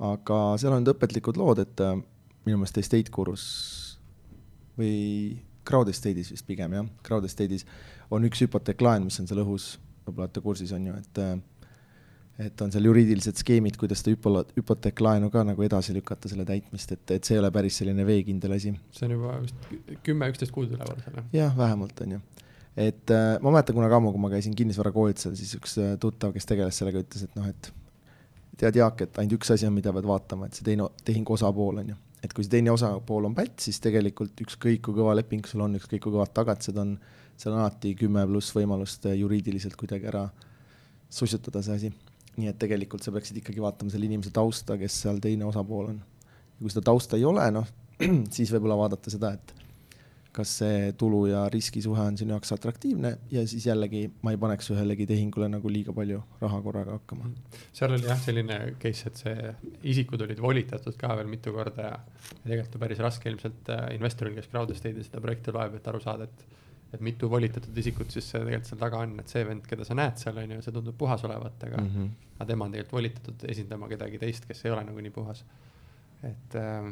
[0.00, 1.96] aga seal on õpetlikud lood, et äh,
[2.44, 3.46] minu meelest estate gurus
[4.76, 7.66] või crowd estate'is vist pigem jah, crowd estate'is
[8.10, 9.72] on üks hüpoteeklaen, mis on seal õhus,
[10.06, 11.24] võib-olla olete kursis, on ju, et
[12.40, 16.94] et on seal juriidilised skeemid, kuidas seda hüpo-, hüpoteeklaenu ka nagu edasi lükata, selle täitmist,
[16.94, 18.72] et, et see ei ole päris selline veekindel asi.
[18.96, 21.26] see on juba vist kümme, üksteist kuud üleval seal, jah?
[21.36, 22.22] jah, vähemalt, on ju.
[22.86, 26.48] et äh, ma mäletan kunagi ammu, kui ma käisin kinnisvarakoolitusel, siis üks äh, tuttav, kes
[26.48, 27.72] tegeles sellega, ütles, et noh, et
[28.60, 31.82] tead, Jaak, et ainult üks asi on, mida pead vaatama, et see teine tehingu osapool,
[31.84, 32.00] on ju.
[32.20, 35.78] Et kui see teine osapool on pätt, siis tegelikult ükskõik kui kõva leping sul on,
[35.78, 36.94] ükskõik kui kõvad tagatised on,
[37.40, 40.26] seal on alati kümme pluss võimalust äh, juriidiliselt kuidagi ära
[41.10, 41.92] sussutada see asi.
[42.40, 45.96] nii et tegelikult sa peaksid ikkagi vaatama selle inimese tausta, kes seal teine osapool on.
[46.00, 47.66] ja kui seda tausta ei ole, noh,
[48.34, 49.54] siis võib-olla vaadata seda, et
[50.32, 54.70] kas see tulu ja riskisuhe on sinu jaoks atraktiivne ja siis jällegi ma ei paneks
[54.74, 57.32] ühelegi tehingule nagu liiga palju raha korraga hakkama.
[57.72, 59.50] seal oli jah, selline case, et see
[59.94, 61.98] isikud olid volitatud ka veel mitu korda ja
[62.44, 66.02] tegelikult on päris raske ilmselt äh, investoril, kes crowd estate'i seda projekti loeb, et aru
[66.04, 66.48] saada, et
[66.90, 70.16] et mitu volitatud isikut siis tegelikult seal taga on, et see vend, keda sa näed
[70.18, 72.08] seal on ju, see tundub puhas olevat, aga mm, -hmm.
[72.38, 75.44] aga tema on tegelikult volitatud esindama kedagi teist, kes ei ole nagu nii puhas.
[76.22, 76.90] et äh,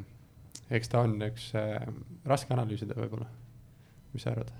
[0.70, 1.86] eks ta on üks äh,
[2.28, 3.28] raske analüüsida võib-olla,
[4.14, 4.52] mis sa arvad?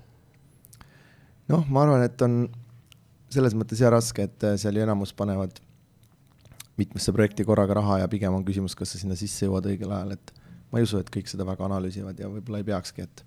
[1.49, 2.41] noh, ma arvan, et on
[3.33, 5.61] selles mõttes ja raske, et äh, seal ju enamus panevad
[6.79, 10.15] mitmesse projekti korraga raha ja pigem on küsimus, kas sa sinna sisse jõuad õigel ajal,
[10.15, 10.33] et
[10.71, 13.23] ma ei usu, et kõik seda väga analüüsivad ja võib-olla ei peakski, et,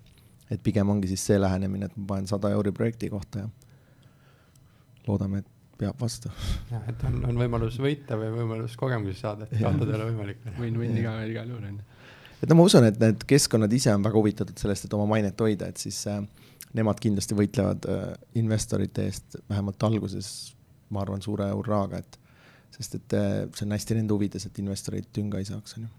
[0.57, 3.51] et pigem ongi siis see lähenemine, et ma panen sada euri projekti kohta ja
[5.07, 5.51] loodame, et
[5.83, 6.30] peab vastu.
[6.70, 10.45] jah, et on, on võimalus võita või võimalus kogemusi saada, et kaotada ei ole võimalik.
[10.61, 11.91] Win-win igal, igal juhul on ju.
[12.43, 15.40] Et no ma usun, et need keskkonnad ise on väga huvitatud sellest, et oma mainet
[15.40, 16.20] hoida, et siis äh,
[16.76, 18.05] nemad kindlasti võitlevad äh,
[18.40, 20.53] investorite eest vähemalt alguses,
[20.93, 22.20] ma arvan, suure hurraaga, et
[22.76, 25.93] sest et äh, see on hästi nende huvides, et investorid tünga ei saaks, on ju.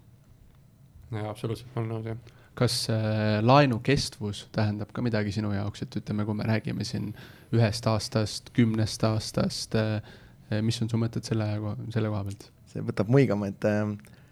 [1.18, 5.84] jaa, absoluutselt, ma olen nõus, jah kas äh, laenu kestvus tähendab ka midagi sinu jaoks,
[5.84, 7.10] et ütleme, kui me räägime siin
[7.54, 9.98] ühest aastast, kümnest aastast äh,,
[10.62, 11.48] mis on su mõtted selle,
[11.94, 12.46] selle koha pealt?
[12.70, 14.22] see võtab muigama, et, äh,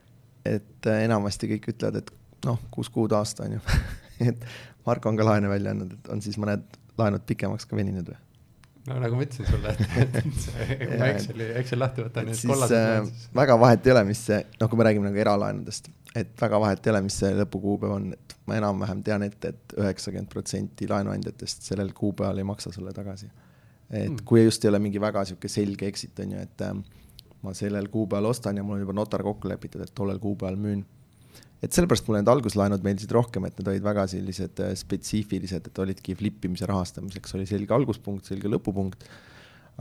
[0.45, 2.13] et äh, enamasti kõik ütlevad, et
[2.47, 3.63] noh, kuus kuud aasta on ju
[4.33, 4.45] et
[4.87, 6.65] Marko on ka laene välja andnud, et on siis mõned
[6.99, 8.19] laenud pikemaks ka veninud või?
[8.89, 12.47] no nagu ma ütlesin sulle, et, et see, kui ma Exceli, Excel lahti võtan, need
[12.51, 16.33] kollased äh, väga vahet ei ole, mis see, noh, kui me räägime nagu eralaenudest, et
[16.41, 19.77] väga vahet ei ole, mis see lõpukuupäev on, et ma enam-vähem tean ette et, et
[19.85, 23.31] üheksakümmend protsenti laenuandjatest sellel kuupäeval ei maksa sulle tagasi.
[23.93, 24.25] et mm.
[24.27, 26.75] kui just ei ole mingi väga sihuke selge exit on ju, et äh,
[27.43, 30.85] ma sellel kuupäeval ostan ja mul on juba notar kokku lepitud, et tollel kuupäeval müün
[31.63, 35.81] et sellepärast mulle need alguslaenud meeldisid rohkem, et need olid väga sellised äh, spetsiifilised, et
[35.85, 39.07] olidki flip imise rahastamiseks oli selge alguspunkt, selge lõpupunkt.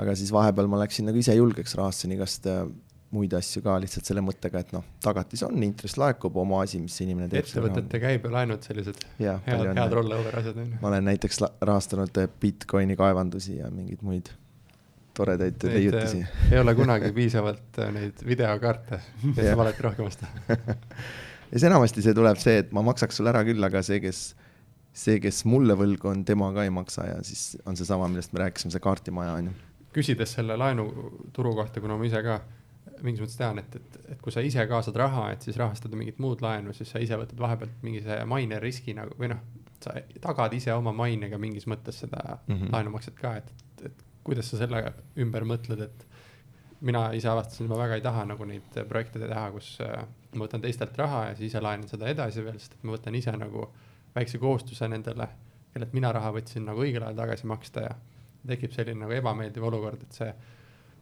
[0.01, 2.64] aga siis vahepeal ma läksin nagu ise julgeks, rahastasin igast äh,
[3.12, 6.95] muid asju ka lihtsalt selle mõttega, et noh, tagatis on, intress laekub, oma asi, mis
[7.03, 7.43] inimene teeb.
[7.43, 10.84] ettevõtete käibelaenud, sellised ja, head, head rollover asjad on ju.
[10.84, 14.32] ma olen näiteks rahastanud äh, Bitcoini kaevandusi ja mingeid muid
[15.18, 16.22] toredaid leiutisi.
[16.51, 19.01] ei ole kunagi piisavalt neid videokaarte,
[19.32, 20.30] et sa alati rohkem osta
[21.51, 24.22] ja siis enamasti see tuleb see, et ma maksaks sulle ära küll, aga see, kes,
[24.93, 28.45] see, kes mulle võlgu on, tema ka ei maksa ja siis on seesama, millest me
[28.45, 29.59] rääkisime, see kaardimaja on ju.
[29.97, 32.39] küsides selle laenuturu kohta, kuna ma ise ka
[33.01, 36.22] mingis mõttes tean, et, et, et kui sa ise kaasad raha, et siis rahastada mingit
[36.22, 39.41] muud laenu, siis sa ise võtad vahepealt mingi see maine riski nagu või noh,
[39.82, 42.72] sa tagad ise oma mainega mingis mõttes seda mm -hmm.
[42.76, 43.51] laenumakset ka, et,
[43.86, 44.84] et kuidas sa selle
[45.19, 46.07] ümber mõtled, et
[46.86, 50.05] mina ise avastasin, ma väga ei taha nagu neid projekte teha, kus äh,
[50.36, 53.17] ma võtan teistelt raha ja siis ise laenan seda edasi veel, sest et ma võtan
[53.17, 53.67] ise nagu
[54.15, 55.28] väikse kohustuse nendele,
[55.74, 57.93] kellelt mina raha võtsin nagu õigel ajal tagasi maksta ja
[58.47, 60.32] tekib selline nagu ebameeldiv olukord, et see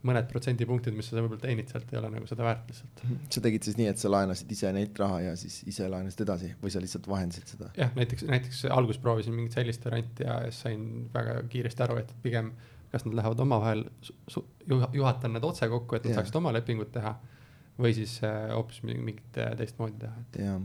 [0.07, 3.01] mõned protsendipunktid, mis sa võib-olla teenid sealt, ei ole nagu seda väärt lihtsalt.
[3.03, 3.23] Mhm.
[3.35, 6.51] sa tegid siis nii, et sa laenasid ise neilt raha ja siis ise laenasid edasi
[6.61, 7.71] või sa lihtsalt vahendasid seda?
[7.75, 12.53] jah, näiteks, näiteks alguses proovisin mingit sellist varianti ja sain väga kiiresti aru, et pigem
[12.91, 13.83] kas nad lähevad omavahel,
[14.93, 16.21] juhatan need otse kokku, et nad yeah.
[16.21, 17.13] saaksid oma lepingut teha
[17.79, 20.39] või siis äh, hoopis mingit äh, teistmoodi teha, et.
[20.43, 20.57] jah,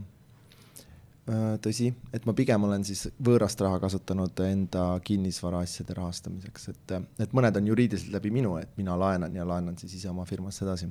[1.30, 6.96] äh, tõsi, et ma pigem olen siis võõrast raha kasutanud enda kinnisvaraasjade rahastamiseks, et,
[7.26, 10.64] et mõned on juriidiliselt läbi minu, et mina laenan ja laenan siis ise oma firmasse
[10.66, 10.90] edasi.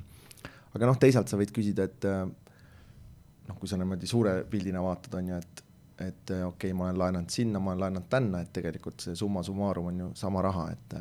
[0.74, 5.34] aga noh, teisalt sa võid küsida, et noh, kui sa niimoodi suure pildina vaatad, on
[5.34, 5.64] ju, et
[5.94, 9.44] et okei okay,, ma olen laenanud sinna, ma olen laenanud tänna, et tegelikult see summa
[9.46, 10.96] summarum on ju sama raha, et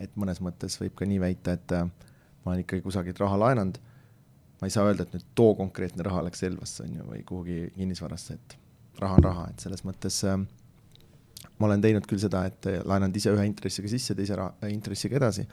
[0.00, 3.78] et mõnes mõttes võib ka nii väita, et ma olen ikkagi kusagilt raha laenanud
[4.64, 7.56] ma ei saa öelda, et nüüd too konkreetne raha läks Elvasse on ju või kuhugi
[7.74, 8.54] kinnisvarasse, et
[9.02, 10.38] raha on raha, et selles mõttes äh,
[11.58, 15.44] ma olen teinud küll seda, et laenanud ise ühe intressiga sisse, teise raha, intressiga edasi.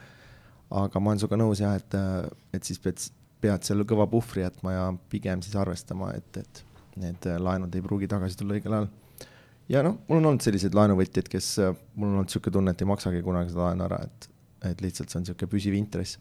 [0.72, 3.04] aga ma olen sinuga nõus jah, et, äh, et siis pead,
[3.44, 6.64] pead seal kõva puhvri jätma ja pigem siis arvestama, et, et
[7.02, 8.90] need laenud ei pruugi tagasi tulla õigel ajal.
[9.68, 11.54] ja noh, mul on olnud selliseid laenuvõtjaid, kes,
[11.96, 14.31] mul on olnud niisugune tunne, et ei maksagi kunagi seda laenu ära, et,
[14.70, 16.18] et lihtsalt see on niisugune püsiv intress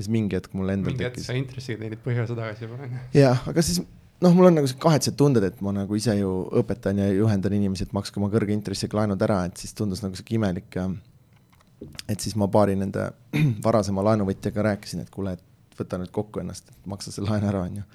[0.00, 3.02] siis mingi hetk mul endal mingi hetk sa intressiga teenid põhiosa tagasi juba, on ju.
[3.20, 3.82] jah, aga siis
[4.24, 7.86] noh, mul on nagu kahetsed tunded, et ma nagu ise ju õpetan ja juhendan inimesi,
[7.86, 10.88] et makske oma kõrge intressiga laenud ära, et siis tundus nagu sihuke imelik ja
[12.10, 13.10] et siis ma paari nende
[13.66, 17.64] varasema laenuvõtjaga rääkisin, et kuule, et võta nüüd kokku ennast, et maksa see laen ära,
[17.68, 17.86] onju.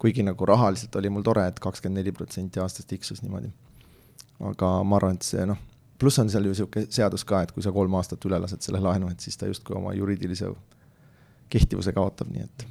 [0.00, 3.52] kuigi nagu rahaliselt oli mul tore, et kakskümmend neli protsenti aastas tiksus niimoodi.
[4.52, 5.60] aga ma arvan, et see noh,
[5.98, 8.80] pluss on seal ju sihuke seadus ka, et kui sa kolm aastat üle lased selle
[8.82, 10.50] laenu, et siis ta justkui oma juriidilise
[11.52, 12.66] kehtivuse kaotab, nii et.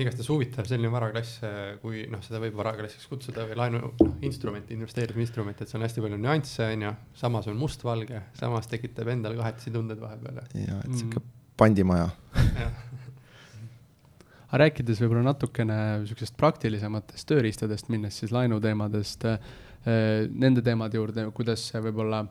[0.00, 1.40] igastahes huvitav selline varaklass,
[1.82, 6.04] kui noh, seda võib varaklassiks kutsuda või laenu noh, instrument, investeerimisinstrument, et seal on hästi
[6.04, 10.42] palju nüansse, on ju, samas on mustvalge, samas tekitab endal kahetisi tundeid vahepeal.
[10.54, 11.36] ja, et sihuke mm.
[11.60, 12.08] pandimaja
[14.50, 15.74] aga rääkides võib-olla natukene
[16.08, 19.52] sihukesest praktilisematest tööriistadest, minnes siis laenuteemadest äh,,
[19.84, 22.24] nende teemade juurde, kuidas võib-olla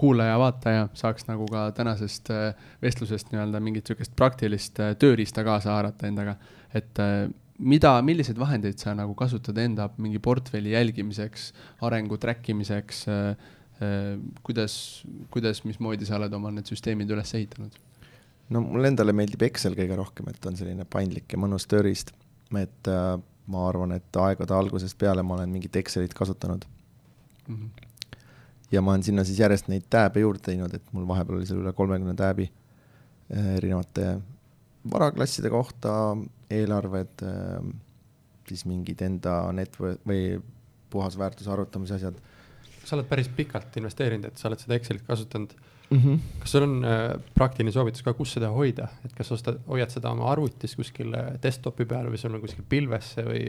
[0.00, 6.08] kuulaja-vaataja saaks nagu ka tänasest äh, vestlusest nii-öelda mingit sihukest praktilist äh, tööriista kaasa haarata
[6.08, 6.36] endaga.
[6.74, 7.28] et äh,
[7.58, 11.50] mida, milliseid vahendeid sa nagu kasutad enda mingi portfelli jälgimiseks,
[11.84, 13.04] arengu track imiseks,
[14.44, 14.74] kuidas,
[15.32, 17.76] kuidas, mismoodi sa oled oma need süsteemid üles ehitanud?
[18.50, 22.14] no mulle endale meeldib Excel kõige rohkem, et on selline paindlik ja mõnus tööriist.
[22.56, 22.92] et
[23.50, 26.64] ma arvan, et aegade algusest peale ma olen mingit Excelit kasutanud
[27.48, 27.56] mm.
[27.56, 28.18] -hmm.
[28.70, 31.62] ja ma olen sinna siis järjest neid tääbe juurde teinud, et mul vahepeal oli seal
[31.62, 34.20] üle kolmekümne tääbi äh, erinevate
[34.90, 36.16] varaklasside kohta,
[36.50, 37.72] eelarved äh,,
[38.48, 40.40] siis mingid enda net- või
[40.90, 42.14] puhasväärtuse arvutamise asjad.
[42.84, 45.52] sa oled päris pikalt investeerinud, et sa oled seda Excelit kasutanud
[45.90, 45.98] mm.
[45.98, 46.18] -hmm.
[46.40, 50.10] kas sul on äh, praktiline soovitus ka, kus seda hoida, et kas ostad, hoiad seda
[50.10, 53.44] oma arvutis kuskil desktopi peal või sul on kuskil pilvesse või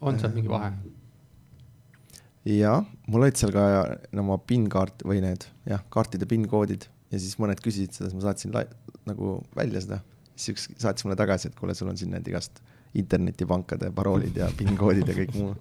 [0.00, 0.72] on seal mingi vahe?
[2.48, 3.64] Jaa, mul olid seal ka
[4.12, 8.28] no, oma PIN-kaart või need jah, kaartide PIN-koodid ja siis mõned küsisid seda, siis ma
[8.28, 8.54] saatsin
[9.08, 10.00] nagu välja seda,
[10.34, 12.62] siis üks saatis mulle tagasi, et kuule, sul on siin need igast
[12.96, 15.54] internetipankade paroolid ja PIN-koodid ja kõik muu.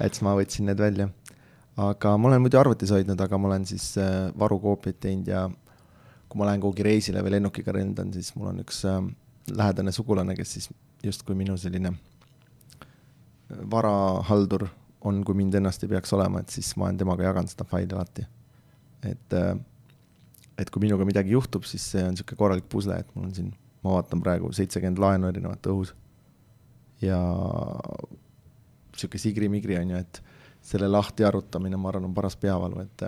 [0.00, 1.10] et siis ma võtsin need välja
[1.76, 5.44] aga ma olen muidu arvutis hoidnud, aga ma olen siis äh, varukoopiaid teinud ja
[6.26, 9.02] kui ma lähen kuhugi reisile või lennukiga lendan, siis mul on üks äh,
[9.52, 10.70] lähedane sugulane, kes siis
[11.04, 11.92] justkui minu selline
[13.70, 14.66] varahaldur
[15.04, 17.94] on, kui mind ennast ei peaks olema, et siis ma olen temaga jaganud seda faili
[17.94, 18.26] alati.
[19.06, 19.56] et, äh,
[20.58, 23.52] et kui minuga midagi juhtub, siis see on niisugune korralik pusle, et mul on siin,
[23.84, 25.92] ma vaatan praegu seitsekümmend laenu erinevat õhus
[27.04, 27.18] ja
[28.94, 30.22] niisugune sigri-migri on ju, et
[30.66, 33.06] selle lahti arutamine, ma arvan, on paras peavalu, et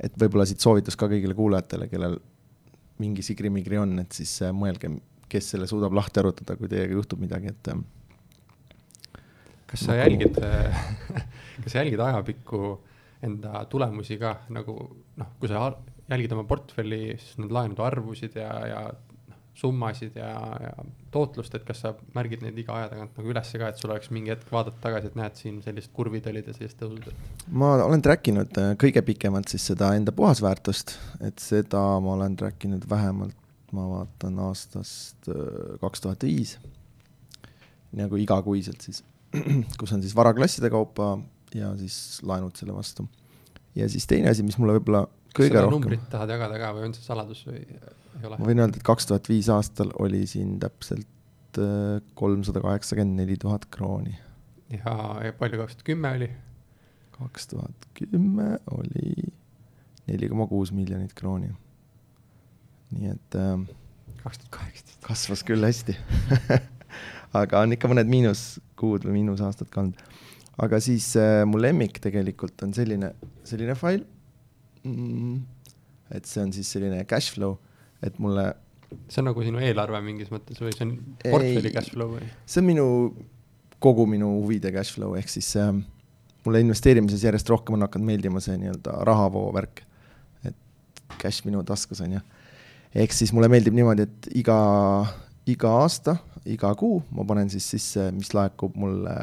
[0.00, 2.16] et võib-olla siit soovitus ka kõigile kuulajatele, kellel
[3.00, 4.88] mingi sigri-migri on, et siis äh, mõelge,
[5.30, 7.70] kes selle suudab lahti arutada, kui teiega juhtub midagi, et
[9.70, 10.38] kas sa jälgid
[11.62, 12.62] kas sa jälgid ajapikku
[13.22, 14.76] enda tulemusi ka nagu
[15.20, 15.70] noh, kui sa
[16.10, 18.82] jälgid oma portfelli, siis need laenude arvusid ja, ja
[19.60, 20.30] summasid ja,
[20.62, 20.72] ja
[21.12, 24.10] tootlust, et kas sa märgid neid iga aja tagant nagu ülesse ka, et sul oleks
[24.14, 27.10] mingi hetk vaadata tagasi, et näed, siin sellised kurvid olid ja sellised tõusud?
[27.62, 30.96] ma olen track inud äh, kõige pikemalt siis seda enda puhasväärtust,
[31.26, 33.36] et seda ma olen track inud vähemalt,
[33.76, 36.56] ma vaatan aastast äh, kaks tuhat viis,
[37.96, 39.02] nagu igakuiselt siis,
[39.80, 41.14] kus on siis varaklasside kaupa
[41.54, 43.06] ja siis laenud selle vastu.
[43.74, 45.06] ja siis teine asi, mis mulle võib-olla
[45.36, 45.76] kõige rohkem.
[45.78, 48.36] numbrit tahad jagada ka või on see saladus või ei ole?
[48.36, 53.38] ma võin öelda, et kaks tuhat viis aastal oli siin täpselt äh, kolmsada kaheksakümmend neli
[53.40, 54.16] tuhat krooni.
[54.74, 56.30] ja, ja palju kaks tuhat kümme oli?
[57.18, 59.30] kaks tuhat kümme oli
[60.10, 61.52] neli koma kuus miljonit krooni.
[62.96, 63.64] nii et äh,.
[64.24, 65.00] kaks tuhat kaheksateist.
[65.06, 65.98] kasvas küll hästi
[67.36, 70.00] aga on ikka mõned miinuskuud või miinusaastad ka olnud.
[70.60, 73.12] aga siis äh, mu lemmik tegelikult on selline,
[73.46, 74.02] selline fail
[74.84, 75.36] mm,.
[76.16, 77.58] et see on siis selline cash flow,
[78.02, 78.50] et mulle.
[79.08, 82.28] see on nagu sinu eelarve mingis mõttes või see on portfelli cash flow või?
[82.46, 82.86] see on minu,
[83.78, 85.72] kogu minu huvide cash flow ehk siis äh,
[86.44, 89.82] mulle investeerimises järjest rohkem on hakanud meeldima see nii-öelda rahavoo värk.
[90.44, 90.56] et
[91.20, 92.22] cash minu taskus on ju.
[92.94, 94.56] ehk siis mulle meeldib niimoodi, et iga,
[95.50, 96.16] iga aasta,
[96.48, 99.14] iga kuu ma panen siis sisse, mis laekub mulle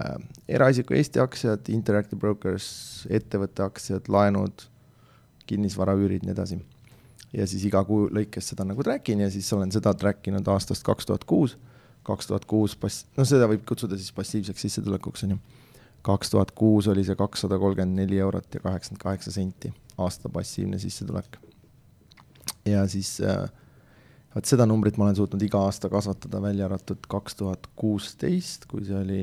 [0.49, 2.69] eraisiku Eesti aktsiad, Interactive Brokers,
[3.09, 4.67] ettevõtte aktsiad, laenud
[5.47, 6.59] kinnisvaraüürid, nii edasi.
[7.34, 10.47] ja siis iga kuu lõikes seda nagu track in ja siis olen seda track inud
[10.47, 11.57] aastast kaks tuhat kuus,
[12.07, 15.39] kaks tuhat kuus pass-, no seda võib kutsuda siis passiivseks sissetulekuks, on ju.
[16.07, 20.80] kaks tuhat kuus oli see kakssada kolmkümmend neli eurot ja kaheksakümmend kaheksa senti aasta passiivne
[20.80, 21.38] sissetulek.
[22.65, 23.49] ja siis äh,
[24.38, 28.85] vot seda numbrit ma olen suutnud iga aasta kasvatada, välja arvatud kaks tuhat kuusteist, kui
[28.85, 29.21] see oli,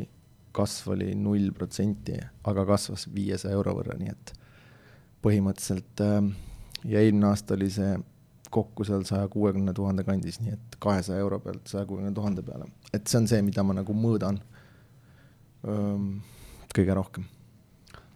[0.55, 2.17] kasv oli null protsenti,
[2.51, 4.35] aga kasvas viiesaja euro võrra, nii et
[5.25, 6.33] põhimõtteliselt ähm,
[6.89, 7.95] ja eelmine aasta oli see
[8.55, 12.69] kokku seal saja kuuekümne tuhande kandis, nii et kahesaja euro pealt saja kuuekümne tuhande peale.
[12.93, 14.39] et see on see, mida ma nagu mõõdan
[15.71, 16.11] ähm,
[16.75, 17.27] kõige rohkem.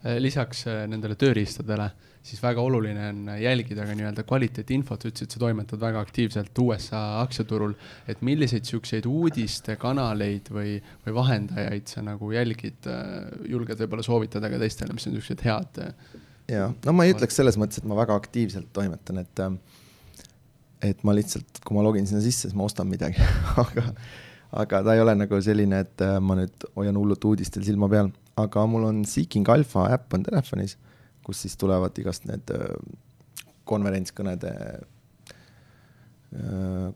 [0.04, 1.90] Äh, lisaks äh, nendele tööriistadele,
[2.28, 7.02] siis väga oluline on jälgida ka nii-öelda kvaliteetinfot, sa ütlesid, sa toimetad väga aktiivselt USA
[7.22, 7.74] aktsiaturul,
[8.08, 10.76] et milliseid niisuguseid uudistekanaleid või,
[11.06, 15.84] või vahendajaid sa nagu jälgid, äh, julged võib-olla soovitada ka teistele, mis on niisugused head
[16.48, 19.60] ja no ma ei ütleks selles mõttes, et ma väga aktiivselt toimetan, et ähm,
[20.84, 23.22] et ma lihtsalt, kui ma login sinna sisse, siis ma ostan midagi.
[23.64, 23.90] Aga,
[24.62, 28.12] aga ta ei ole nagu selline, et äh, ma nüüd hoian hullult uudistel silma peal,
[28.40, 30.78] aga mul on Seeking Alpha äpp on telefonis,
[31.28, 32.72] kus siis tulevad igast need äh,
[33.68, 34.52] konverentskõnede
[36.32, 36.88] äh,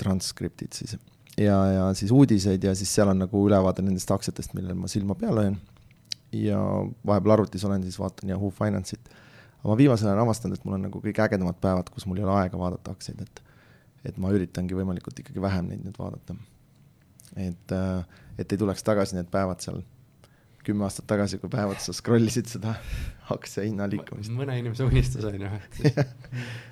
[0.00, 0.96] transkriptid siis
[1.40, 5.16] ja, ja siis uudiseid ja siis seal on nagu ülevaade nendest aktsiatest, millel ma silma
[5.18, 5.58] peal hoian
[6.36, 6.60] ja
[7.06, 9.12] vahepeal arvutis olen, siis vaatan Yahoo Finance'it.
[9.60, 12.26] aga ma viimasel ajal avastanud, et mul on nagu kõige ägedamad päevad, kus mul ei
[12.26, 13.42] ole aega vaadata aktsiaid, et
[14.08, 16.34] et ma üritangi võimalikult ikkagi vähem neid nüüd vaadata.
[17.36, 18.04] et, äh,
[18.38, 19.82] et ei tuleks tagasi need päevad seal
[20.70, 22.74] kümme aastat tagasi, kui päev otsa scroll isid seda
[23.34, 24.32] aktsia hinna liikumist.
[24.34, 25.52] mõne inimese unistus on ju,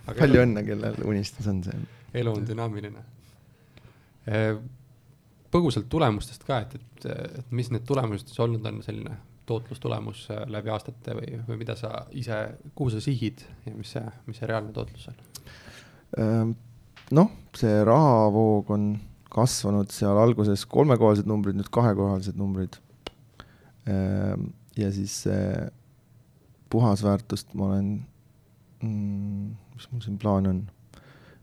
[0.08, 1.86] palju õnne, kellel unistus on see.
[2.22, 3.06] elu on dünaamiline.
[4.28, 4.52] Äh,
[5.52, 7.08] põgusalt tulemustest ka, et, et,
[7.40, 9.16] et mis need tulemused siis olnud on, selline
[9.48, 12.40] tootlustulemus äh, läbi aastate või, või mida sa ise,
[12.76, 15.22] kuhu sa sihid ja mis see, mis see reaalne tootlus on?
[16.18, 16.52] Ehm,
[17.16, 18.90] noh, see rahavoog on
[19.32, 22.78] kasvanud seal alguses kolmekohalised numbrid, nüüd kahekohalised numbrid.
[23.88, 25.24] Ehm, ja siis
[26.70, 27.88] puhasväärtust ma olen
[28.82, 30.66] mm,, mis mul siin plaan on?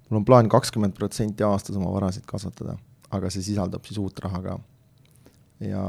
[0.10, 2.78] mul on plaan kakskümmend protsenti aastas oma varasid kasvatada,
[3.12, 4.60] aga see sisaldab siis uut raha ka.
[5.66, 5.82] ja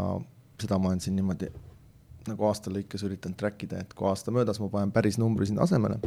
[0.61, 1.51] seda ma olen siin niimoodi
[2.31, 5.67] nagu aasta lõikes üritanud track ida, et kui aasta möödas ma panen päris numbri sinna
[5.67, 5.99] asemele.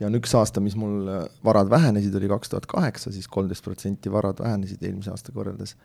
[0.00, 1.08] ja on üks aasta, mis mul
[1.44, 5.76] varad vähenesid, oli kaks tuhat kaheksa, siis kolmteist protsenti varad vähenesid eelmise aastaga võrreldes.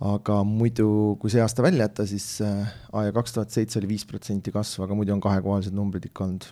[0.00, 2.72] Aga muidu, kui see aasta välja jätta, siis äh,
[3.06, 6.48] ja kaks tuhat seitse oli viis protsenti kasv, aga muidu on kahekohalised numbrid ikka olnud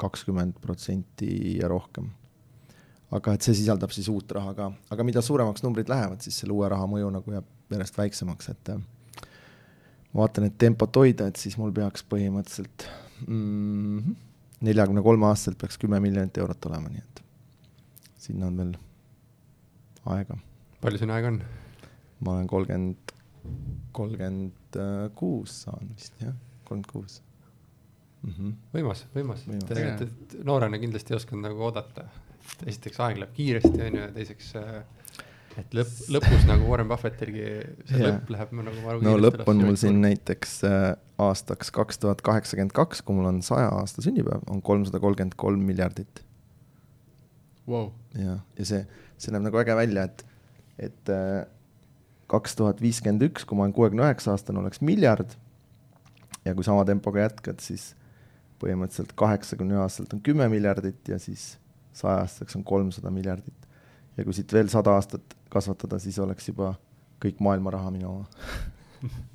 [0.00, 2.08] kakskümmend protsenti ja rohkem
[3.14, 6.54] aga et see sisaldab siis uut raha ka, aga mida suuremaks numbrid lähevad, siis selle
[6.54, 8.82] uue raha mõju nagu jääb järjest väiksemaks, et äh,
[10.12, 12.86] ma vaatan, et tempot hoida, et siis mul peaks põhimõtteliselt
[13.26, 14.14] mm,
[14.66, 17.24] neljakümne kolme aastaselt peaks kümme miljonit eurot olema, nii et
[18.28, 18.76] sinna on veel
[20.14, 20.38] aega.
[20.84, 21.42] palju sinna aega on?
[22.20, 23.14] Ma olen kolmkümmend,
[23.96, 24.80] kolmkümmend
[25.18, 26.36] kuus saan vist jah,
[26.68, 27.20] kolmkümmend kuus.
[28.20, 28.56] Mhm.
[28.74, 32.04] võimas, võimas, tegelikult, et noorena kindlasti ei osanud nagu oodata
[32.68, 34.82] esiteks aeg läheb kiiresti, on ju, ja teiseks äh,
[35.58, 37.44] et lõpp, lõpus nagu Warren Buffettilgi
[37.88, 38.06] see yeah.
[38.06, 40.88] lõpp läheb nagu maru no lõpp on mul siin näiteks äh,
[41.20, 45.64] aastaks kaks tuhat kaheksakümmend kaks, kui mul on saja aasta sünnipäev, on kolmsada kolmkümmend kolm
[45.66, 46.22] miljardit
[47.68, 47.90] wow..
[48.16, 48.84] jah, ja see,
[49.20, 50.24] see näeb nagu äge välja, et,
[50.90, 51.42] et äh,
[52.30, 55.34] kaks tuhat viiskümmend üks, kui ma olen kuuekümne üheksa aastane, oleks miljard.
[56.44, 57.94] ja kui sama tempoga jätkad, siis
[58.60, 61.56] põhimõtteliselt kaheksakümne aastaselt on kümme miljardit ja siis
[61.96, 63.68] saja-aastaseks on kolmsada miljardit.
[64.16, 66.74] ja kui siit veel sada aastat kasvatada, siis oleks juba
[67.20, 69.10] kõik maailma raha minu oma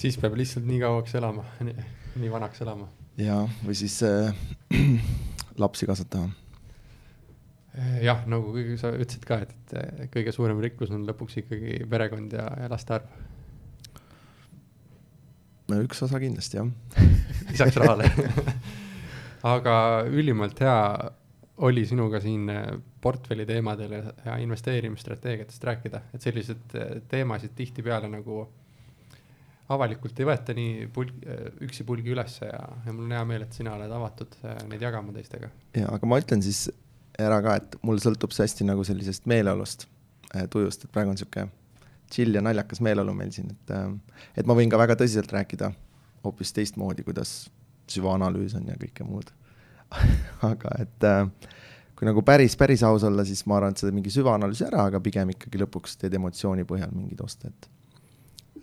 [0.00, 2.88] siis peab lihtsalt nii kauaks elama, nii vanaks elama.
[3.20, 4.34] ja, või siis äh,
[5.62, 6.32] lapsi kasvatama.
[8.04, 12.46] Jah, nagu sa ütlesid ka, et, et kõige suurem rikkus on lõpuks ikkagi perekond ja,
[12.64, 13.10] ja laste arv.
[15.72, 16.70] no üks osa kindlasti jah
[17.50, 18.10] lisaks rahale
[19.54, 19.76] aga
[20.10, 20.80] ülimalt hea
[21.56, 22.66] oli sinuga siin äh,
[23.00, 28.44] portfelli teemadel ja, investeerimisstrateegiatest rääkida, et selliseid äh, teemasid tihtipeale nagu
[29.74, 33.54] avalikult ei võeta nii pulg, äh, üksipulgi ülesse ja, ja mul on hea meel, et
[33.54, 34.34] sina oled avatud
[34.70, 35.52] neid jagama teistega.
[35.76, 36.66] ja, aga ma ütlen siis
[37.20, 39.86] ära ka, et mul sõltub see hästi nagu sellisest meeleolust,
[40.50, 41.46] tujust, et praegu on sihuke
[42.12, 43.74] chill ja naljakas meeleolu meil siin, et,
[44.38, 45.70] et ma võin ka väga tõsiselt rääkida
[46.24, 47.48] hoopis teistmoodi, kuidas
[47.90, 49.30] süvaanalüüs on ja kõike muud
[50.52, 51.26] aga et äh,
[51.94, 55.00] kui nagu päris, päris aus olla, siis ma arvan, et seda mingi süvaanalüüsi ära, aga
[55.04, 57.70] pigem ikkagi lõpuks teed emotsiooni põhjal mingeid oste, et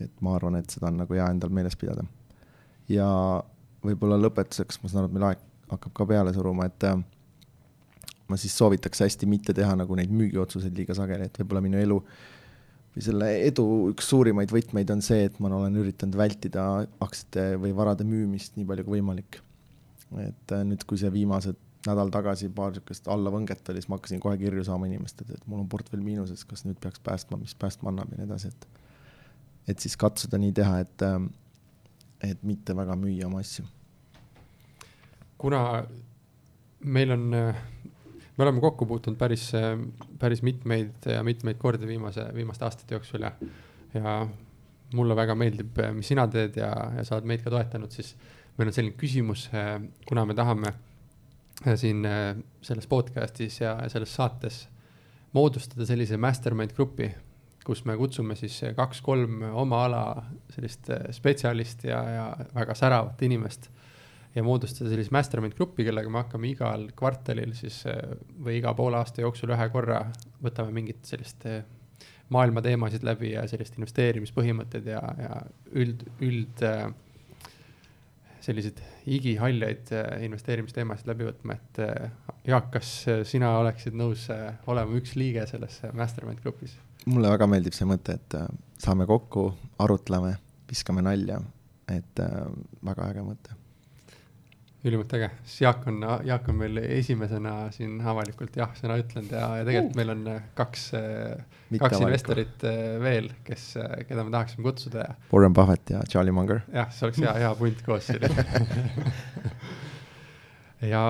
[0.02, 2.04] et ma arvan, et seda on nagu hea endal meeles pidada.
[2.90, 3.08] ja
[3.86, 6.98] võib-olla lõpetuseks, ma saan aru, et meil aeg hakkab ka peale suruma, et äh,
[8.32, 12.00] ma siis soovitaks hästi mitte teha nagu neid müügiotsuseid liiga sageli, et võib-olla minu elu
[12.92, 16.66] või selle edu üks suurimaid võtmeid on see, et ma olen üritanud vältida
[17.04, 19.42] aktsiate või varade müümist nii palju kui võimalik
[20.20, 24.22] et äh, nüüd, kui see viimased nädal tagasi paar niisugust allavõnget oli, siis ma hakkasin
[24.22, 27.90] kohe kirju saama inimestelt, et mul on portfell miinuses, kas nüüd peaks päästma, mis päästma
[27.94, 28.68] annab ja nii edasi, et
[29.72, 31.28] et siis katsuda nii teha, et, ähm,
[32.26, 33.66] et mitte väga müüa oma asju.
[35.38, 35.62] kuna
[36.82, 37.28] meil on,
[38.42, 39.52] me oleme kokku puutunud päris,
[40.20, 43.32] päris mitmeid ja mitmeid kordi viimase, viimaste aastate jooksul ja,
[43.94, 44.16] ja
[44.98, 48.16] mulle väga meeldib, mis sina teed ja, ja sa oled meid ka toetanud, siis
[48.58, 49.76] meil on selline küsimus, äh,
[50.10, 50.74] kuna me tahame
[51.78, 52.02] siin
[52.66, 54.64] selles podcast'is ja selles saates
[55.38, 57.12] moodustada sellise mastermind grupi,
[57.62, 60.02] kus me kutsume siis kaks-kolm oma ala
[60.50, 62.26] sellist spetsialisti ja, ja
[62.56, 63.70] väga säravat inimest
[64.36, 67.82] ja moodustada sellise mastermind grupi, kellega me hakkame igal kvartalil siis
[68.40, 70.06] või iga poole aasta jooksul ühe korra
[70.44, 71.48] võtame mingit sellist
[72.32, 75.42] maailma teemasid läbi ja sellist investeerimispõhimõtted ja, ja
[75.76, 76.86] üld, üld äh,
[78.42, 78.80] selliseid
[79.12, 79.92] igihaljaid
[80.26, 81.82] investeerimisteemasid läbi võtma, et
[82.48, 82.90] Jaak, kas
[83.30, 84.26] sina oleksid nõus
[84.72, 86.74] olema üks liige selles mastermind grupis?
[87.06, 88.38] mulle väga meeldib see mõte, et
[88.82, 89.48] saame kokku,
[89.82, 90.36] arutleme,
[90.70, 91.42] viskame nalja,
[91.90, 92.22] et
[92.86, 93.61] väga äge mõte
[94.86, 99.66] ülimalt äge, siis Jaak on, Jaak on meil esimesena siin avalikult jah-sõna ütlenud ja, ja
[99.68, 100.00] tegelikult uh.
[100.00, 103.68] meil on äh, kaks, äh, kaks investorit äh, veel, kes,
[104.10, 105.14] keda me tahaksime kutsuda ja.
[105.34, 106.64] Warren Buffett ja Charlie Munger.
[106.74, 108.26] jah, see oleks hea, hea punt koos siin
[110.94, 111.02] ja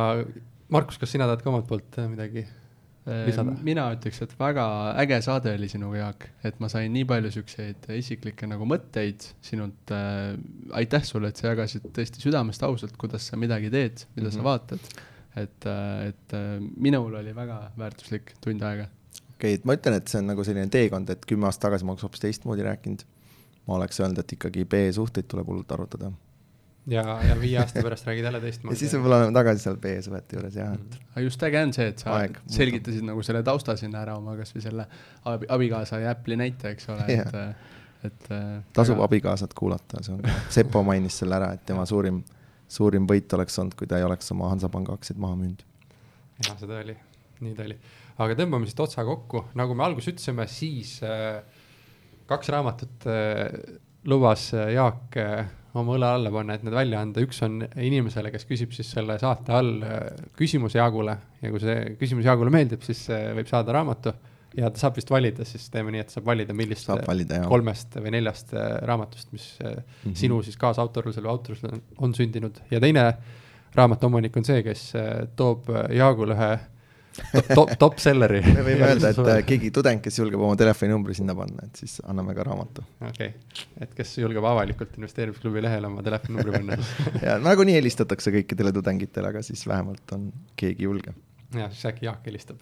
[0.71, 2.43] Markus, kas sina tahad ka omalt poolt midagi
[3.05, 3.53] lisada?
[3.65, 4.65] mina ütleks, et väga
[5.01, 9.93] äge saade oli sinuga, Jaak, et ma sain nii palju siukseid isiklikke nagu mõtteid sinult
[9.95, 10.35] äh,.
[10.77, 14.33] aitäh sulle, et sa jagasid tõesti südamest ausalt, kuidas sa midagi teed, mida mm -hmm.
[14.33, 14.45] sa mhm.
[14.49, 14.79] vaatad.
[15.35, 15.65] et,
[16.11, 16.33] et
[16.77, 18.89] minul oli väga väärtuslik tund aega.
[19.35, 21.85] okei okay,, et ma ütlen, et see on nagu selline teekond, et kümme aastat tagasi
[21.85, 23.05] ma oleks hoopis teistmoodi rääkinud.
[23.67, 26.11] ma oleks öelnud, et ikkagi B-suhteid tuleb hullult arutada
[26.89, 28.75] ja, ja viie aasta pärast räägid jälle teistmoodi.
[28.75, 31.03] ja siis võib-olla oleme tagasi seal B-suhete juures jah, mm..
[31.13, 34.33] aga just äge on see, et sa Aeg, selgitasid nagu selle tausta sinna ära oma
[34.39, 34.87] kasvõi selle
[35.29, 37.37] abi, abikaasa ja Apple'i näite, eks ole, et,
[38.09, 38.29] et.
[38.33, 39.09] Äh, tasub aga...
[39.09, 42.23] abikaasat kuulata, see on, Sepo mainis selle ära, et tema suurim,
[42.71, 45.65] suurim võit oleks olnud, kui ta ei oleks oma Hansapanga aktsiaid maha müünud.
[46.47, 46.97] jah, seda oli,
[47.45, 47.77] nii ta oli.
[48.25, 51.43] aga tõmbame siit otsa kokku, nagu me alguses ütlesime, siis äh,
[52.31, 53.77] kaks raamatut äh,
[54.09, 55.45] lubas äh, Jaak äh,
[55.79, 59.17] oma õla alla panna, et need välja anda, üks on inimesele, kes küsib siis selle
[59.21, 61.15] saate all äh, küsimuse Jaagule.
[61.41, 64.13] Ja kui see küsimus Jaagule meeldib, siis võib saada raamatu.
[64.57, 67.95] Ja ta saab vist valida, siis teeme nii, et saab valida, millist saab valida, kolmest
[67.95, 68.51] või neljast
[68.83, 70.17] raamatust, mis mm -hmm.
[70.19, 72.59] sinu siis kaasautorlusel või autorlusel on sündinud.
[72.71, 73.05] Ja teine
[73.75, 74.91] raamatu omanik on see, kes
[75.39, 76.51] toob Jaagule ühe
[77.57, 78.41] top, top selleri.
[78.45, 81.99] me võime öelda, et äh, keegi tudeng, kes julgeb oma telefoninumbri sinna panna, et siis
[82.07, 82.85] anname ka raamatu.
[83.07, 86.79] okei okay., et kes julgeb avalikult investeerimisklubi lehele oma telefoninumbri panna
[87.27, 91.15] ja nagunii helistatakse kõikidele tudengitele, aga siis vähemalt on keegi julge.
[91.55, 92.61] ja siis äkki Jaak helistab.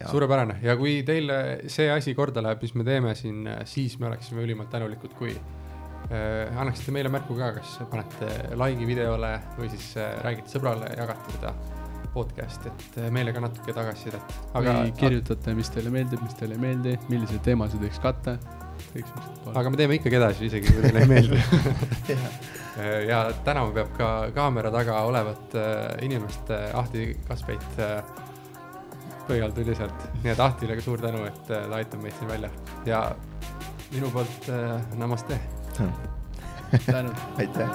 [0.00, 4.46] suurepärane ja kui teile see asi korda läheb, mis me teeme siin, siis me oleksime
[4.46, 10.16] ülimalt tänulikud, kui äh, annaksite meile märku ka, kas panete like'i videole või siis äh,
[10.24, 11.54] räägite sõbrale, jagate seda
[12.14, 14.38] podcast'i, et äh, meile ka natuke tagasisidet.
[14.54, 18.38] aga või kirjutate, mis teile meeldib, mis teile ei meeldi, milliseid teemasid võiks katta.
[19.54, 21.42] aga me teeme ikkagi edasi, isegi kui teile ei meeldi.
[23.08, 28.02] Ja tänama peab ka kaamera taga olevat äh, inimest äh,, Ahti Kaspeit äh,,
[29.28, 32.50] pöial tuli sealt, nii et Ahtile ka suur tänu, et ta aitab meid siin välja.
[32.86, 33.04] Ja
[33.92, 35.40] minu poolt äh, namaste.
[36.86, 37.14] Tänud.
[37.38, 37.70] Aitäh.